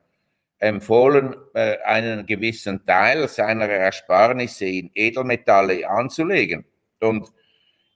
empfohlen, 0.59 1.35
äh, 1.53 1.77
einen 1.83 2.25
gewissen 2.25 2.85
Teil 2.85 3.27
seiner 3.27 3.67
Ersparnisse 3.67 4.65
in 4.65 4.91
Edelmetalle 4.93 5.89
anzulegen. 5.89 6.65
Und 7.00 7.27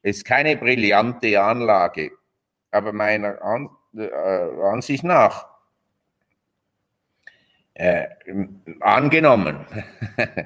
es 0.01 0.17
ist 0.17 0.25
keine 0.25 0.57
brillante 0.57 1.41
Anlage, 1.41 2.11
aber 2.71 2.91
meiner 2.91 3.37
äh, 3.95 4.09
Ansicht 4.63 5.03
nach, 5.03 5.47
äh, 7.75 8.07
angenommen, 8.81 9.65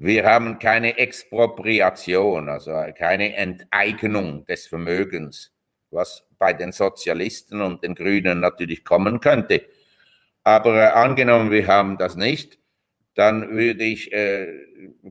Wir 0.00 0.24
haben 0.24 0.60
keine 0.60 0.96
Expropriation, 0.96 2.48
also 2.48 2.70
keine 2.96 3.34
Enteignung 3.34 4.46
des 4.46 4.68
Vermögens, 4.68 5.52
was 5.90 6.24
bei 6.38 6.52
den 6.52 6.70
Sozialisten 6.70 7.60
und 7.60 7.82
den 7.82 7.96
Grünen 7.96 8.38
natürlich 8.38 8.84
kommen 8.84 9.18
könnte. 9.18 9.60
Aber 10.44 10.76
äh, 10.76 10.86
angenommen, 10.92 11.50
wir 11.50 11.66
haben 11.66 11.98
das 11.98 12.14
nicht, 12.14 12.60
dann 13.16 13.50
würde 13.50 13.82
ich 13.82 14.12
äh, 14.12 14.46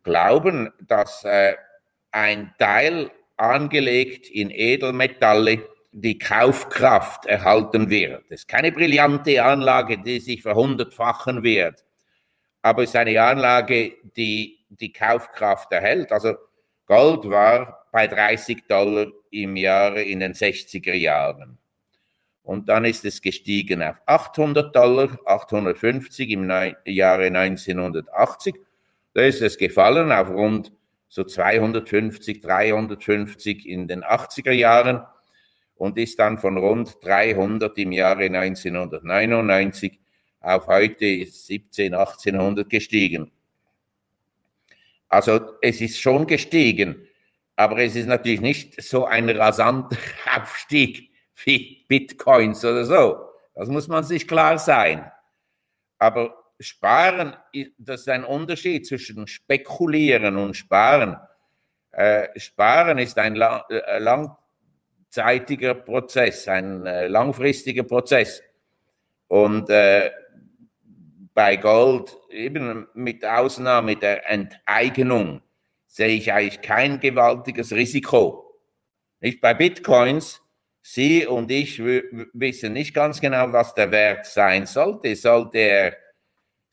glauben, 0.04 0.72
dass 0.88 1.25
äh, 1.25 1.56
ein 2.12 2.54
Teil 2.58 3.12
angelegt 3.36 4.30
in 4.30 4.52
Edelmetalle 4.52 5.67
die 5.91 6.17
Kaufkraft 6.17 7.26
erhalten 7.26 7.89
wird. 7.89 8.23
Das 8.30 8.41
ist 8.41 8.47
keine 8.47 8.71
brillante 8.71 9.43
Anlage, 9.43 9.97
die 9.97 10.19
sich 10.19 10.41
verhundertfachen 10.41 11.43
wird, 11.43 11.84
aber 12.62 12.84
es 12.84 12.89
ist 12.89 12.95
eine 12.95 13.21
Anlage, 13.21 13.93
die 14.15 14.58
die 14.69 14.91
Kaufkraft 14.91 15.71
erhält. 15.71 16.12
Also 16.12 16.36
Gold 16.86 17.30
war 17.30 17.88
bei 17.91 18.08
30 18.08 18.65
Dollar 18.67 19.08
im 19.32 19.56
Jahre 19.56 20.04
in 20.04 20.19
den 20.19 20.34
60er 20.34 20.93
Jahren. 20.93 21.58
Und 22.43 22.69
dann 22.69 22.86
ist 22.86 23.04
es 23.04 23.21
gestiegen 23.21 23.84
auf 23.84 24.02
800 24.06 24.73
Dollar, 24.73 25.19
850 25.26 26.30
im 26.30 26.50
Jahre 26.86 27.26
1980. 27.26 28.56
Da 29.13 29.21
ist 29.21 29.41
es 29.41 29.58
gefallen 29.58 30.12
auf 30.12 30.30
rund 30.30 30.71
so 31.10 31.23
250, 31.23 32.39
350 32.41 33.67
in 33.67 33.88
den 33.88 34.04
80er 34.04 34.52
Jahren 34.52 35.02
und 35.78 35.98
ist 35.98 36.20
dann 36.20 36.38
von 36.38 36.58
rund 36.58 36.98
300 37.04 37.78
im 37.78 37.92
Jahre 37.92 38.26
1999 38.26 40.00
auf 40.42 40.68
heute 40.68 41.26
17, 41.26 41.94
1800 41.94 42.70
gestiegen. 42.70 43.32
Also 45.10 45.54
es 45.62 45.82
ist 45.82 46.00
schon 46.00 46.28
gestiegen, 46.28 47.08
aber 47.56 47.80
es 47.80 47.96
ist 47.96 48.08
natürlich 48.08 48.42
nicht 48.42 48.82
so 48.82 49.06
ein 49.06 49.30
rasanter 49.30 49.98
Aufstieg 50.36 51.12
wie 51.44 51.86
Bitcoins 51.88 52.63
oder 52.66 52.86
so. 52.86 53.30
Das 53.56 53.70
muss 53.70 53.88
man 53.88 54.04
sich 54.04 54.28
klar 54.28 54.58
sein. 54.58 55.10
Aber 55.98 56.36
Sparen, 56.60 57.36
das 57.78 58.02
ist 58.02 58.10
ein 58.10 58.24
Unterschied 58.24 58.86
zwischen 58.88 59.28
Spekulieren 59.28 60.38
und 60.38 60.56
Sparen. 60.56 61.18
Äh, 61.92 62.28
Sparen 62.40 62.98
ist 62.98 63.18
ein 63.18 63.36
äh, 63.36 64.00
langzeitiger 65.15 65.74
Prozess, 65.74 66.48
ein 66.48 66.86
äh, 66.86 67.08
langfristiger 67.08 67.84
Prozess. 67.84 68.41
Und 69.28 69.70
äh, 69.70 70.12
bei 71.34 71.58
Gold, 71.58 72.15
eben 72.30 72.88
mit 72.93 73.26
Ausnahme 73.26 73.96
der 73.96 74.30
Enteignung, 74.30 75.41
sehe 75.88 76.10
ich 76.10 76.32
eigentlich 76.32 76.62
kein 76.62 77.00
gewaltiges 77.00 77.72
Risiko. 77.72 78.60
Nicht 79.20 79.41
bei 79.41 79.54
Bitcoins, 79.54 80.41
Sie 80.82 81.26
und 81.26 81.52
ich 81.52 81.84
wissen 81.84 82.74
nicht 82.74 82.93
ganz 82.93 83.20
genau, 83.20 83.52
was 83.52 83.74
der 83.74 83.91
Wert 83.91 84.26
sein 84.26 84.65
sollte. 84.65 85.15
Sollte 85.17 85.58
er 85.58 85.98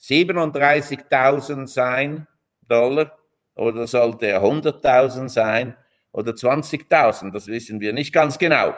37.000 0.01 1.67
sein, 1.67 2.27
Dollar, 2.69 3.19
oder 3.57 3.89
sollte 3.89 4.27
er 4.27 4.43
100.000 4.43 5.29
sein 5.29 5.77
oder 6.15 6.33
20.000? 6.33 7.33
Das 7.33 7.47
wissen 7.49 7.81
wir 7.81 7.93
nicht 7.93 8.13
ganz 8.13 8.39
genau. 8.39 8.75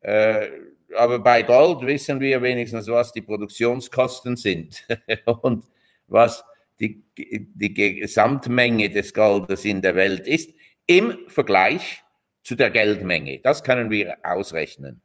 Äh, 0.00 0.48
aber 0.96 1.18
bei 1.18 1.42
Gold 1.42 1.86
wissen 1.86 2.20
wir 2.20 2.40
wenigstens, 2.40 2.86
was 2.88 3.12
die 3.12 3.22
Produktionskosten 3.22 4.36
sind 4.36 4.86
und 5.42 5.64
was 6.06 6.44
die, 6.80 7.02
die 7.16 7.74
Gesamtmenge 7.74 8.90
des 8.90 9.12
Goldes 9.12 9.64
in 9.64 9.82
der 9.82 9.94
Welt 9.94 10.26
ist 10.26 10.54
im 10.86 11.18
Vergleich 11.28 12.02
zu 12.42 12.54
der 12.54 12.70
Geldmenge. 12.70 13.40
Das 13.42 13.64
können 13.64 13.90
wir 13.90 14.16
ausrechnen. 14.22 15.00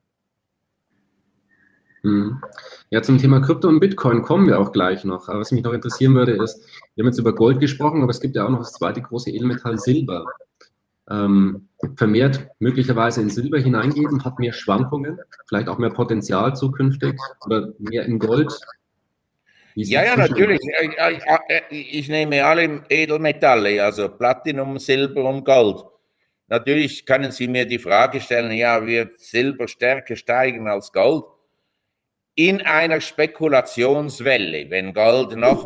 Hm. 2.02 2.42
Ja, 2.92 3.02
zum 3.02 3.18
Thema 3.18 3.42
Krypto 3.42 3.68
und 3.68 3.80
Bitcoin 3.80 4.22
kommen 4.22 4.48
wir 4.48 4.60
auch 4.60 4.72
gleich 4.72 5.04
noch. 5.04 5.28
Aber 5.28 5.40
was 5.40 5.52
mich 5.52 5.64
noch 5.64 5.74
interessieren 5.74 6.16
würde, 6.16 6.34
ist, 6.44 6.64
wir 6.96 7.04
haben 7.04 7.10
jetzt 7.10 7.20
über 7.20 7.34
Gold 7.34 7.60
gesprochen, 7.60 8.02
aber 8.02 8.12
es 8.12 8.22
gibt 8.22 8.36
ja 8.36 8.46
auch 8.46 8.50
noch 8.50 8.60
das 8.60 8.74
zweite 8.74 9.02
große 9.02 9.32
Edelmetall 9.32 9.78
Silber 9.78 10.26
ähm, 11.10 11.70
vermehrt 11.96 12.48
möglicherweise 12.60 13.22
in 13.22 13.30
Silber 13.30 13.60
hineingeben, 13.60 14.24
hat 14.24 14.40
mehr 14.40 14.54
Schwankungen, 14.54 15.20
vielleicht 15.48 15.68
auch 15.68 15.78
mehr 15.78 15.90
Potenzial 15.90 16.56
zukünftig 16.56 17.16
oder 17.46 17.74
mehr 17.80 18.06
in 18.06 18.20
Gold? 18.20 18.52
Ja, 19.76 20.04
ja, 20.04 20.18
natürlich. 20.18 20.60
Ich 21.70 22.10
nehme 22.10 22.44
alle 22.44 22.84
Edelmetalle, 22.90 23.84
also 23.84 24.10
Platinum, 24.10 24.78
Silber 24.78 25.24
und 25.24 25.46
Gold. 25.46 25.84
Natürlich 26.48 27.06
können 27.06 27.32
Sie 27.32 27.48
mir 27.48 27.66
die 27.66 27.80
Frage 27.80 28.20
stellen, 28.20 28.52
ja, 28.52 28.86
wird 28.86 29.20
Silber 29.20 29.68
stärker 29.68 30.16
steigen 30.16 30.68
als 30.68 30.92
Gold? 30.92 31.26
In 32.36 32.62
einer 32.62 33.00
Spekulationswelle, 33.00 34.70
wenn 34.70 34.94
Gold 34.94 35.36
noch 35.36 35.66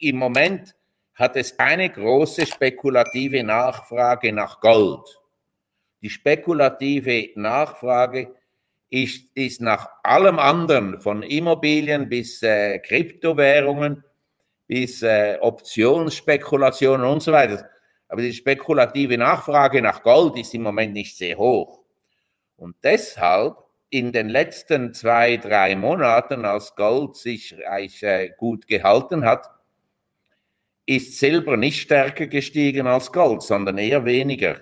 im 0.00 0.16
Moment 0.16 0.74
hat 1.14 1.36
es 1.36 1.58
eine 1.58 1.90
große 1.90 2.46
spekulative 2.46 3.42
Nachfrage 3.42 4.32
nach 4.32 4.60
Gold. 4.60 5.20
Die 6.02 6.10
spekulative 6.10 7.30
Nachfrage 7.36 8.34
ist, 8.90 9.26
ist 9.34 9.60
nach 9.60 9.88
allem 10.02 10.38
anderen, 10.38 11.00
von 11.00 11.22
Immobilien 11.22 12.08
bis 12.08 12.42
äh, 12.42 12.78
Kryptowährungen, 12.80 14.04
bis 14.66 15.02
äh, 15.02 15.38
Optionsspekulationen 15.40 17.06
und 17.06 17.22
so 17.22 17.32
weiter. 17.32 17.68
Aber 18.08 18.22
die 18.22 18.32
spekulative 18.32 19.16
Nachfrage 19.16 19.80
nach 19.82 20.02
Gold 20.02 20.36
ist 20.36 20.54
im 20.54 20.62
Moment 20.62 20.92
nicht 20.92 21.16
sehr 21.16 21.38
hoch. 21.38 21.80
Und 22.56 22.76
deshalb 22.82 23.56
in 23.90 24.12
den 24.12 24.28
letzten 24.28 24.92
zwei, 24.92 25.36
drei 25.36 25.76
Monaten, 25.76 26.44
als 26.44 26.74
Gold 26.74 27.16
sich 27.16 27.54
äh, 28.02 28.30
gut 28.36 28.66
gehalten 28.66 29.24
hat, 29.24 29.48
ist 30.86 31.18
Silber 31.18 31.56
nicht 31.56 31.80
stärker 31.80 32.26
gestiegen 32.26 32.86
als 32.86 33.10
Gold, 33.10 33.42
sondern 33.42 33.78
eher 33.78 34.04
weniger. 34.04 34.60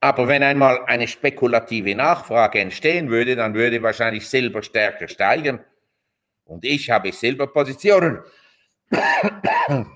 Aber 0.00 0.28
wenn 0.28 0.42
einmal 0.42 0.84
eine 0.86 1.08
spekulative 1.08 1.94
Nachfrage 1.94 2.60
entstehen 2.60 3.10
würde, 3.10 3.34
dann 3.34 3.54
würde 3.54 3.82
wahrscheinlich 3.82 4.28
Silber 4.28 4.62
stärker 4.62 5.08
steigen. 5.08 5.60
Und 6.44 6.64
ich 6.64 6.88
habe 6.88 7.12
Silberpositionen 7.12 8.20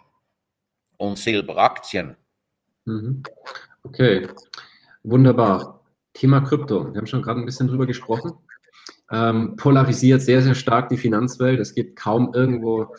und 0.97 1.19
Silberaktien. 1.19 2.17
Mhm. 2.85 3.23
Okay, 3.85 4.29
wunderbar. 5.05 5.81
Thema 6.15 6.41
Krypto. 6.41 6.93
Wir 6.93 6.99
haben 6.99 7.07
schon 7.07 7.23
gerade 7.23 7.41
ein 7.41 7.47
bisschen 7.47 7.69
drüber 7.69 7.87
gesprochen. 7.87 8.33
Ähm, 9.11 9.57
polarisiert 9.57 10.21
sehr, 10.21 10.43
sehr 10.43 10.55
stark 10.55 10.89
die 10.89 10.97
Finanzwelt. 10.97 11.61
Es 11.61 11.75
gibt 11.75 11.97
kaum 11.97 12.33
irgendwo 12.35 12.95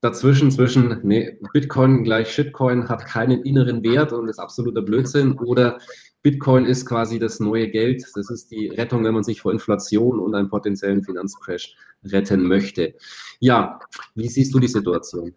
dazwischen, 0.00 0.50
zwischen 0.50 1.00
nee, 1.02 1.38
Bitcoin 1.52 2.04
gleich 2.04 2.30
Shitcoin 2.30 2.88
hat 2.88 3.06
keinen 3.06 3.42
inneren 3.42 3.82
Wert 3.82 4.12
und 4.12 4.28
ist 4.28 4.38
absoluter 4.38 4.82
Blödsinn 4.82 5.32
oder 5.38 5.78
Bitcoin 6.22 6.66
ist 6.66 6.84
quasi 6.86 7.18
das 7.18 7.40
neue 7.40 7.68
Geld. 7.68 8.04
Das 8.14 8.30
ist 8.30 8.50
die 8.50 8.68
Rettung, 8.68 9.04
wenn 9.04 9.14
man 9.14 9.24
sich 9.24 9.40
vor 9.40 9.52
Inflation 9.52 10.18
und 10.18 10.34
einem 10.34 10.48
potenziellen 10.48 11.02
Finanzcrash 11.02 11.76
retten 12.04 12.42
möchte. 12.42 12.94
Ja, 13.40 13.80
wie 14.14 14.28
siehst 14.28 14.54
du 14.54 14.58
die 14.58 14.68
Situation? 14.68 15.34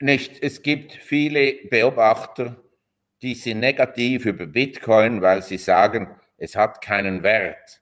Nicht. 0.00 0.42
Es 0.42 0.62
gibt 0.62 0.92
viele 0.92 1.54
Beobachter, 1.70 2.62
die 3.22 3.34
sind 3.34 3.60
negativ 3.60 4.26
über 4.26 4.46
Bitcoin, 4.46 5.22
weil 5.22 5.42
sie 5.42 5.58
sagen, 5.58 6.14
es 6.36 6.54
hat 6.54 6.80
keinen 6.80 7.22
Wert. 7.24 7.80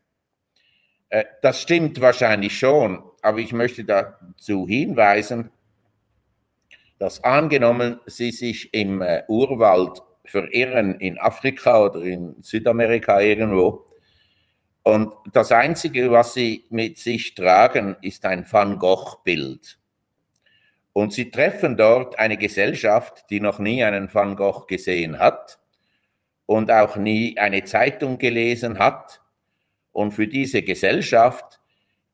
Äh, 1.08 1.24
das 1.42 1.62
stimmt 1.62 2.00
wahrscheinlich 2.00 2.58
schon, 2.58 3.02
aber 3.22 3.38
ich 3.38 3.52
möchte 3.52 3.84
dazu 3.84 4.66
hinweisen, 4.66 5.50
dass 6.98 7.22
angenommen 7.22 8.00
Sie 8.06 8.30
sich 8.30 8.72
im 8.72 9.02
äh, 9.02 9.22
Urwald 9.28 10.02
verirren, 10.24 10.98
in 10.98 11.18
Afrika 11.18 11.84
oder 11.84 12.02
in 12.02 12.36
Südamerika 12.42 13.20
irgendwo, 13.20 13.86
und 14.86 15.12
das 15.32 15.50
Einzige, 15.50 16.12
was 16.12 16.34
Sie 16.34 16.64
mit 16.70 16.96
sich 16.96 17.34
tragen, 17.34 17.96
ist 18.02 18.24
ein 18.24 18.46
Van 18.48 18.78
Gogh-Bild. 18.78 19.80
Und 20.92 21.12
Sie 21.12 21.32
treffen 21.32 21.76
dort 21.76 22.20
eine 22.20 22.36
Gesellschaft, 22.36 23.24
die 23.30 23.40
noch 23.40 23.58
nie 23.58 23.82
einen 23.82 24.14
Van 24.14 24.36
Gogh 24.36 24.66
gesehen 24.68 25.18
hat 25.18 25.58
und 26.46 26.70
auch 26.70 26.94
nie 26.94 27.36
eine 27.36 27.64
Zeitung 27.64 28.18
gelesen 28.18 28.78
hat. 28.78 29.22
Und 29.96 30.12
für 30.12 30.28
diese 30.28 30.60
Gesellschaft 30.60 31.58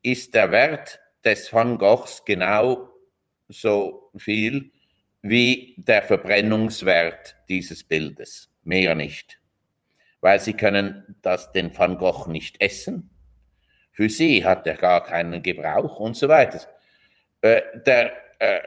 ist 0.02 0.36
der 0.36 0.52
Wert 0.52 1.00
des 1.24 1.52
Van 1.52 1.78
Goghs 1.78 2.24
genau 2.24 2.88
so 3.48 4.12
viel 4.16 4.70
wie 5.20 5.74
der 5.78 6.04
Verbrennungswert 6.04 7.34
dieses 7.48 7.82
Bildes, 7.82 8.54
mehr 8.62 8.94
nicht. 8.94 9.40
Weil 10.20 10.38
sie 10.38 10.52
können 10.52 11.16
das, 11.22 11.50
den 11.50 11.76
Van 11.76 11.98
Gogh 11.98 12.28
nicht 12.30 12.62
essen. 12.62 13.10
Für 13.90 14.08
sie 14.08 14.44
hat 14.44 14.64
er 14.68 14.76
gar 14.76 15.02
keinen 15.02 15.42
Gebrauch 15.42 15.98
und 15.98 16.16
so 16.16 16.28
weiter. 16.28 16.60
Äh, 17.40 17.62
der, 17.84 18.12
äh, 18.38 18.60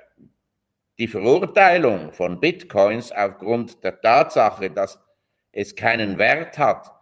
die 0.98 1.08
Verurteilung 1.08 2.12
von 2.12 2.42
Bitcoins 2.42 3.14
aufgrund 3.14 3.82
der 3.82 4.02
Tatsache, 4.02 4.72
dass 4.72 5.00
es 5.54 5.74
keinen 5.74 6.18
Wert 6.18 6.58
hat, 6.58 6.95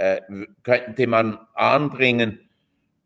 äh, 0.00 0.22
könnte 0.62 1.06
man 1.06 1.38
anbringen 1.54 2.48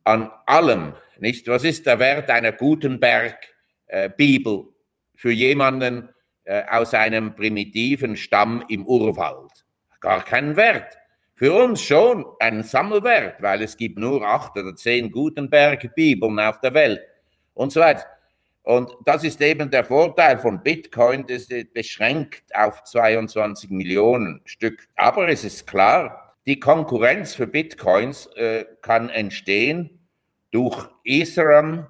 an 0.04 0.30
allem. 0.46 0.94
Nicht? 1.18 1.48
Was 1.48 1.64
ist 1.64 1.86
der 1.86 1.98
Wert 1.98 2.30
einer 2.30 2.52
Gutenberg-Bibel? 2.52 4.68
für 5.14 5.30
jemanden 5.30 6.08
äh, 6.44 6.62
aus 6.70 6.94
einem 6.94 7.34
primitiven 7.34 8.16
Stamm 8.16 8.64
im 8.68 8.86
Urwald. 8.86 9.64
Gar 10.00 10.24
keinen 10.24 10.56
Wert. 10.56 10.96
Für 11.34 11.54
uns 11.54 11.82
schon 11.82 12.24
ein 12.40 12.62
Sammelwert, 12.62 13.40
weil 13.40 13.62
es 13.62 13.76
gibt 13.76 13.98
nur 13.98 14.22
acht 14.22 14.56
oder 14.56 14.76
zehn 14.76 15.10
Gutenberg-Bibeln 15.10 16.38
auf 16.38 16.60
der 16.60 16.74
Welt 16.74 17.00
und 17.54 17.72
so 17.72 17.80
weiter. 17.80 18.04
Und 18.62 18.92
das 19.04 19.24
ist 19.24 19.40
eben 19.40 19.70
der 19.70 19.84
Vorteil 19.84 20.38
von 20.38 20.62
Bitcoin, 20.62 21.26
das 21.26 21.44
ist 21.44 21.74
beschränkt 21.74 22.44
auf 22.54 22.82
22 22.84 23.70
Millionen 23.70 24.40
Stück. 24.44 24.86
Aber 24.96 25.28
es 25.28 25.44
ist 25.44 25.66
klar, 25.66 26.23
die 26.46 26.60
Konkurrenz 26.60 27.34
für 27.34 27.46
Bitcoins 27.46 28.26
äh, 28.36 28.64
kann 28.82 29.08
entstehen 29.08 30.06
durch 30.50 30.88
Ethereum 31.04 31.86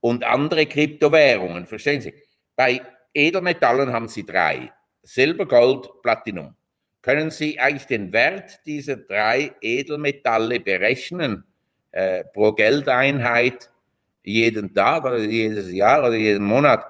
und 0.00 0.24
andere 0.24 0.66
Kryptowährungen. 0.66 1.66
Verstehen 1.66 2.00
Sie? 2.00 2.14
Bei 2.56 2.82
Edelmetallen 3.14 3.92
haben 3.92 4.08
Sie 4.08 4.24
drei. 4.24 4.72
Silber, 5.02 5.46
Gold, 5.46 5.88
Platinum. 6.02 6.54
Können 7.02 7.30
Sie 7.30 7.58
eigentlich 7.58 7.86
den 7.86 8.12
Wert 8.12 8.60
dieser 8.66 8.96
drei 8.96 9.52
Edelmetalle 9.60 10.60
berechnen 10.60 11.44
äh, 11.92 12.24
pro 12.24 12.52
Geldeinheit 12.52 13.70
jeden 14.22 14.74
Tag 14.74 15.04
oder 15.04 15.18
jedes 15.18 15.70
Jahr 15.72 16.00
oder 16.00 16.14
jeden 16.14 16.44
Monat? 16.44 16.84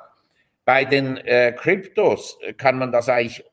Bei 0.64 0.85
den 0.85 1.16
äh, 1.18 1.53
Kryptos 1.53 2.38
kann 2.57 2.79
man 2.79 2.90
das 2.92 3.09
eigentlich 3.09 3.40
äh, 3.40 3.44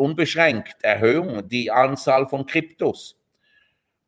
unbeschränkt 0.00 0.82
erhöhen, 0.82 1.48
die 1.48 1.70
Anzahl 1.70 2.26
von 2.26 2.46
Kryptos. 2.46 3.16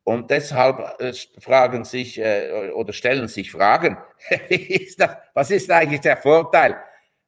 Und 0.03 0.29
deshalb 0.29 0.99
äh, 0.99 1.13
fragen 1.39 1.85
sich 1.85 2.19
äh, 2.19 2.71
oder 2.73 2.91
stellen 2.91 3.27
sich 3.27 3.51
Fragen, 3.51 3.97
ist 4.49 4.99
das, 4.99 5.15
was 5.33 5.51
ist 5.51 5.71
eigentlich 5.71 6.01
der 6.01 6.17
Vorteil, 6.17 6.77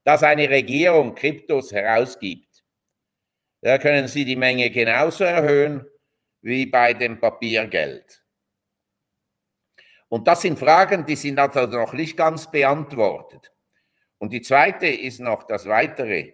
dass 0.04 0.24
eine 0.24 0.50
Regierung 0.50 1.16
Kryptos 1.16 1.72
herausgibt? 1.72 2.64
Da 3.62 3.78
können 3.78 4.08
Sie 4.08 4.26
die 4.26 4.36
Menge 4.36 4.70
genauso 4.70 5.24
erhöhen 5.24 5.86
wie 6.42 6.66
bei 6.66 6.94
dem 6.94 7.20
Papiergeld. 7.20 8.24
Und 10.10 10.28
das 10.28 10.42
sind 10.42 10.60
Fragen, 10.60 11.06
die 11.06 11.16
sind 11.16 11.40
also 11.40 11.66
noch 11.66 11.94
nicht 11.94 12.16
ganz 12.16 12.52
beantwortet. 12.52 13.52
Und 14.18 14.32
die 14.32 14.42
zweite 14.42 14.88
ist 14.88 15.20
noch 15.20 15.44
das 15.44 15.66
Weitere. 15.66 16.34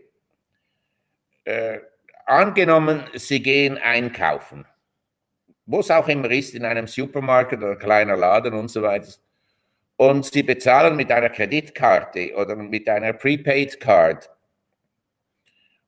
Äh, 1.46 1.80
angenommen, 2.26 3.04
Sie 3.14 3.42
gehen 3.42 3.78
einkaufen 3.78 4.66
wo 5.72 5.80
es 5.80 5.90
auch 5.90 6.08
immer 6.08 6.30
ist, 6.32 6.54
in 6.54 6.66
einem 6.66 6.86
Supermarkt 6.86 7.54
oder 7.54 7.76
kleiner 7.78 8.18
Laden 8.18 8.54
und 8.54 8.70
so 8.70 8.82
weiter. 8.82 9.14
Und 9.96 10.26
Sie 10.26 10.44
bezahlen 10.44 10.96
mit 10.96 11.12
einer 11.12 11.30
Kreditkarte 11.30 12.34
oder 12.36 12.56
mit 12.56 12.90
einer 12.90 13.14
Prepaid 13.14 13.80
Card 13.80 14.30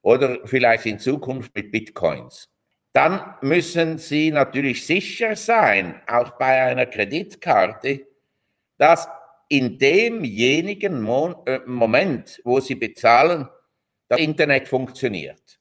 oder 0.01 0.39
vielleicht 0.45 0.85
in 0.85 0.99
Zukunft 0.99 1.53
mit 1.55 1.71
Bitcoins. 1.71 2.49
Dann 2.93 3.35
müssen 3.41 3.97
Sie 3.97 4.31
natürlich 4.31 4.85
sicher 4.85 5.35
sein, 5.35 6.01
auch 6.07 6.31
bei 6.31 6.61
einer 6.61 6.85
Kreditkarte, 6.85 8.05
dass 8.77 9.07
in 9.49 9.77
demjenigen 9.77 11.05
äh, 11.45 11.59
Moment, 11.65 12.39
wo 12.43 12.59
Sie 12.59 12.75
bezahlen, 12.75 13.49
das 14.07 14.19
Internet 14.19 14.67
funktioniert. 14.67 15.59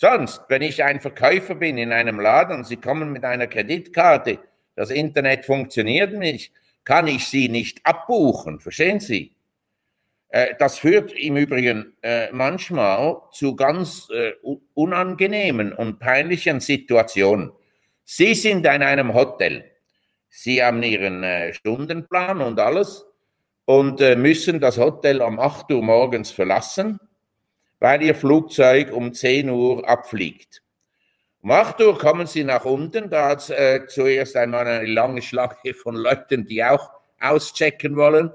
Sonst, 0.00 0.40
wenn 0.48 0.62
ich 0.62 0.82
ein 0.82 0.98
Verkäufer 0.98 1.56
bin 1.56 1.76
in 1.76 1.92
einem 1.92 2.20
Laden 2.20 2.56
und 2.56 2.66
Sie 2.66 2.78
kommen 2.78 3.12
mit 3.12 3.22
einer 3.22 3.46
Kreditkarte, 3.46 4.38
das 4.74 4.88
Internet 4.88 5.44
funktioniert 5.44 6.14
nicht, 6.14 6.54
kann 6.84 7.06
ich 7.06 7.26
Sie 7.26 7.50
nicht 7.50 7.84
abbuchen. 7.84 8.60
Verstehen 8.60 8.98
Sie? 8.98 9.34
Äh, 10.30 10.54
das 10.58 10.78
führt 10.78 11.12
im 11.12 11.36
Übrigen 11.36 11.92
äh, 12.00 12.32
manchmal 12.32 13.20
zu 13.32 13.54
ganz 13.54 14.08
äh, 14.08 14.32
unangenehmen 14.72 15.74
und 15.74 15.98
peinlichen 15.98 16.60
Situationen. 16.60 17.52
Sie 18.02 18.34
sind 18.34 18.64
in 18.64 18.82
einem 18.82 19.12
Hotel. 19.12 19.70
Sie 20.30 20.64
haben 20.64 20.82
Ihren 20.82 21.52
Stundenplan 21.52 22.40
und 22.40 22.58
alles 22.58 23.04
und 23.66 24.00
müssen 24.16 24.60
das 24.60 24.78
Hotel 24.78 25.20
um 25.20 25.38
8 25.38 25.70
Uhr 25.72 25.82
morgens 25.82 26.30
verlassen 26.30 26.98
weil 27.80 28.02
Ihr 28.02 28.14
Flugzeug 28.14 28.92
um 28.92 29.12
10 29.12 29.50
Uhr 29.50 29.88
abfliegt. 29.88 30.62
Um 31.42 31.50
8 31.50 31.80
Uhr 31.80 31.98
kommen 31.98 32.26
Sie 32.26 32.44
nach 32.44 32.66
unten, 32.66 33.08
da 33.08 33.30
hat 33.30 33.40
es 33.40 33.50
äh, 33.50 33.86
zuerst 33.88 34.36
einmal 34.36 34.66
eine 34.66 34.86
lange 34.86 35.22
Schlange 35.22 35.74
von 35.74 35.96
Leuten, 35.96 36.46
die 36.46 36.62
auch 36.62 36.90
auschecken 37.18 37.96
wollen. 37.96 38.30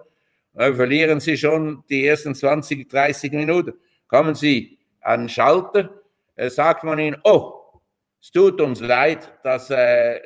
Dann 0.53 0.75
verlieren 0.75 1.19
Sie 1.19 1.37
schon 1.37 1.83
die 1.89 2.07
ersten 2.07 2.33
20, 2.33 2.89
30 2.89 3.31
Minuten. 3.33 3.73
Kommen 4.07 4.33
Sie 4.33 4.79
an 5.01 5.21
den 5.21 5.29
Schalter, 5.29 5.89
äh, 6.35 6.49
sagt 6.49 6.83
man 6.83 6.97
Ihnen, 6.97 7.17
oh, 7.23 7.53
es 8.19 8.31
tut 8.31 8.59
uns 8.59 8.79
leid, 8.79 9.31
dass 9.43 9.69
äh, 9.69 10.19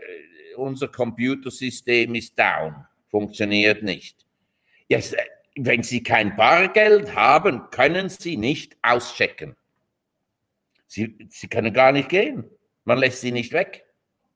unser 0.55 0.87
Computersystem 0.87 2.15
ist 2.15 2.39
down, 2.39 2.85
funktioniert 3.09 3.83
nicht. 3.83 4.25
Äh, 4.87 5.01
wenn 5.65 5.83
Sie 5.83 6.03
kein 6.03 6.35
Bargeld 6.35 7.15
haben, 7.15 7.69
können 7.71 8.09
Sie 8.09 8.37
nicht 8.37 8.77
auschecken. 8.81 9.55
Sie, 10.89 11.15
sie 11.29 11.47
können 11.47 11.71
gar 11.71 11.91
nicht 11.91 12.09
gehen. 12.09 12.49
Man 12.83 12.97
lässt 12.97 13.21
sie 13.21 13.31
nicht 13.31 13.53
weg. 13.53 13.85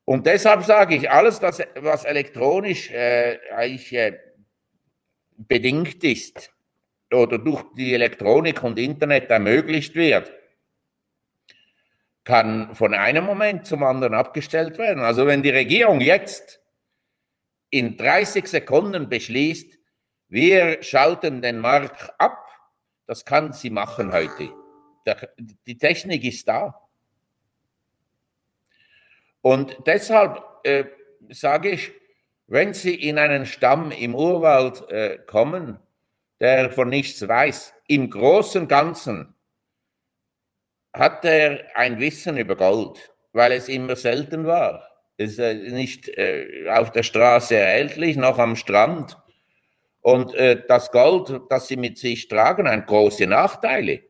Und 0.05 0.27
deshalb 0.27 0.63
sage 0.63 0.95
ich, 0.95 1.09
alles, 1.09 1.39
das, 1.39 1.59
was 1.75 2.05
elektronisch 2.05 2.91
äh, 2.91 3.39
eigentlich 3.55 3.91
äh, 3.93 4.19
bedingt 5.35 6.03
ist 6.03 6.53
oder 7.11 7.39
durch 7.39 7.63
die 7.75 7.93
Elektronik 7.93 8.63
und 8.63 8.77
Internet 8.77 9.31
ermöglicht 9.31 9.95
wird, 9.95 10.31
kann 12.23 12.75
von 12.75 12.93
einem 12.93 13.25
Moment 13.25 13.65
zum 13.65 13.81
anderen 13.81 14.13
abgestellt 14.13 14.77
werden. 14.77 15.03
Also 15.03 15.25
wenn 15.25 15.41
die 15.41 15.49
Regierung 15.49 16.01
jetzt 16.01 16.61
in 17.71 17.97
30 17.97 18.47
Sekunden 18.47 19.09
beschließt, 19.09 19.79
wir 20.33 20.81
schalten 20.81 21.43
den 21.43 21.59
Markt 21.59 22.11
ab, 22.19 22.47
das 23.05 23.23
kann 23.23 23.53
sie 23.53 23.69
machen 23.69 24.11
heute. 24.11 24.49
Die 25.67 25.77
Technik 25.77 26.23
ist 26.23 26.47
da. 26.47 26.73
Und 29.41 29.77
deshalb 29.85 30.41
äh, 30.63 30.85
sage 31.29 31.69
ich, 31.69 31.91
wenn 32.47 32.73
Sie 32.73 32.95
in 32.95 33.19
einen 33.19 33.45
Stamm 33.45 33.91
im 33.91 34.15
Urwald 34.15 34.89
äh, 34.89 35.19
kommen, 35.27 35.77
der 36.39 36.71
von 36.71 36.89
nichts 36.89 37.27
weiß, 37.27 37.73
im 37.87 38.09
großen 38.09 38.67
Ganzen 38.67 39.35
hat 40.93 41.25
er 41.25 41.63
ein 41.75 41.99
Wissen 41.99 42.37
über 42.37 42.55
Gold, 42.55 43.13
weil 43.33 43.51
es 43.51 43.69
immer 43.69 43.95
selten 43.95 44.47
war. 44.47 44.87
Es 45.17 45.33
ist 45.33 45.39
äh, 45.39 45.53
nicht 45.53 46.09
äh, 46.09 46.67
auf 46.69 46.91
der 46.91 47.03
Straße 47.03 47.55
erhältlich, 47.55 48.17
noch 48.17 48.39
am 48.39 48.55
Strand. 48.55 49.15
Und 50.03 50.35
äh, 50.35 50.61
das 50.67 50.91
Gold, 50.91 51.41
das 51.49 51.67
sie 51.67 51.77
mit 51.77 51.97
sich 51.97 52.27
tragen, 52.27 52.69
hat 52.69 52.85
große 52.85 53.25
Nachteile. 53.25 54.01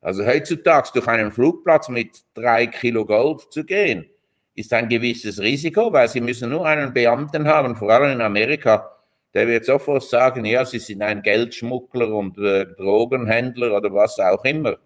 Also 0.00 0.24
heutzutage 0.24 0.88
durch 0.94 1.06
einen 1.06 1.30
Flugplatz 1.30 1.90
mit 1.90 2.22
drei 2.32 2.66
Kilo 2.66 3.04
Gold 3.04 3.52
zu 3.52 3.64
gehen, 3.64 4.08
ist 4.54 4.72
ein 4.72 4.88
gewisses 4.88 5.38
Risiko, 5.38 5.92
weil 5.92 6.08
sie 6.08 6.22
müssen 6.22 6.48
nur 6.48 6.66
einen 6.66 6.94
Beamten 6.94 7.46
haben, 7.46 7.76
vor 7.76 7.90
allem 7.90 8.12
in 8.12 8.20
Amerika, 8.22 8.90
der 9.34 9.46
wird 9.46 9.66
sofort 9.66 10.04
sagen, 10.04 10.46
ja, 10.46 10.64
sie 10.64 10.78
sind 10.78 11.02
ein 11.02 11.22
Geldschmuggler 11.22 12.08
und 12.14 12.38
äh, 12.38 12.64
Drogenhändler 12.64 13.76
oder 13.76 13.92
was 13.92 14.18
auch 14.18 14.44
immer 14.44 14.78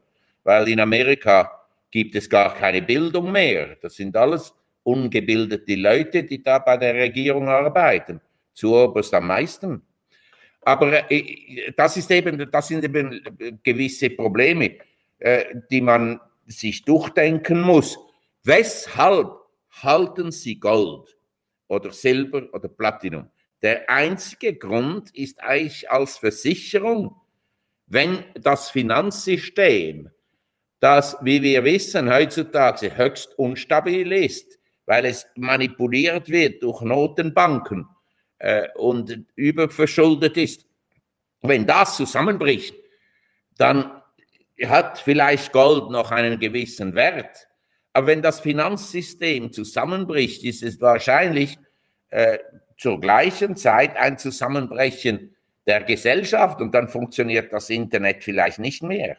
weil 0.44 0.68
in 0.68 0.78
Amerika 0.78 1.50
gibt 1.90 2.14
es 2.14 2.28
gar 2.28 2.54
keine 2.54 2.82
Bildung 2.82 3.32
mehr. 3.32 3.76
Das 3.80 3.96
sind 3.96 4.16
alles 4.16 4.54
ungebildete 4.82 5.74
Leute, 5.74 6.22
die 6.24 6.42
da 6.42 6.58
bei 6.58 6.76
der 6.76 6.94
Regierung 6.94 7.48
arbeiten, 7.48 8.20
zuoberst 8.52 9.14
am 9.14 9.26
meisten. 9.26 9.82
Aber 10.64 11.10
äh, 11.10 11.72
das, 11.76 11.96
ist 11.96 12.10
eben, 12.10 12.50
das 12.50 12.68
sind 12.68 12.84
eben 12.84 13.22
gewisse 13.62 14.10
Probleme, 14.10 14.76
äh, 15.18 15.44
die 15.70 15.80
man 15.80 16.20
sich 16.46 16.84
durchdenken 16.84 17.60
muss. 17.60 17.98
Weshalb 18.42 19.32
halten 19.70 20.30
Sie 20.30 20.58
Gold 20.58 21.16
oder 21.68 21.92
Silber 21.92 22.48
oder 22.52 22.68
Platinum? 22.68 23.30
Der 23.62 23.88
einzige 23.88 24.54
Grund 24.54 25.14
ist 25.14 25.42
eigentlich 25.42 25.90
als 25.90 26.18
Versicherung, 26.18 27.16
wenn 27.86 28.24
das 28.34 28.70
Finanzsystem 28.70 30.10
das, 30.80 31.16
wie 31.22 31.42
wir 31.42 31.64
wissen, 31.64 32.12
heutzutage 32.12 32.94
höchst 32.94 33.38
unstabil 33.38 34.12
ist, 34.12 34.58
weil 34.84 35.06
es 35.06 35.26
manipuliert 35.34 36.28
wird 36.28 36.62
durch 36.62 36.82
Notenbanken 36.82 37.88
äh, 38.38 38.68
und 38.74 39.24
überverschuldet 39.34 40.36
ist. 40.36 40.66
Wenn 41.42 41.66
das 41.66 41.96
zusammenbricht, 41.96 42.74
dann 43.58 44.02
hat 44.62 44.98
vielleicht 44.98 45.52
Gold 45.52 45.90
noch 45.90 46.10
einen 46.10 46.38
gewissen 46.38 46.94
Wert. 46.94 47.48
Aber 47.92 48.06
wenn 48.08 48.22
das 48.22 48.40
Finanzsystem 48.40 49.52
zusammenbricht, 49.52 50.42
ist 50.44 50.62
es 50.62 50.80
wahrscheinlich 50.80 51.58
äh, 52.10 52.38
zur 52.76 53.00
gleichen 53.00 53.56
Zeit 53.56 53.96
ein 53.96 54.18
Zusammenbrechen 54.18 55.34
der 55.66 55.82
Gesellschaft 55.82 56.60
und 56.60 56.74
dann 56.74 56.88
funktioniert 56.88 57.52
das 57.52 57.70
Internet 57.70 58.22
vielleicht 58.22 58.58
nicht 58.58 58.82
mehr. 58.82 59.16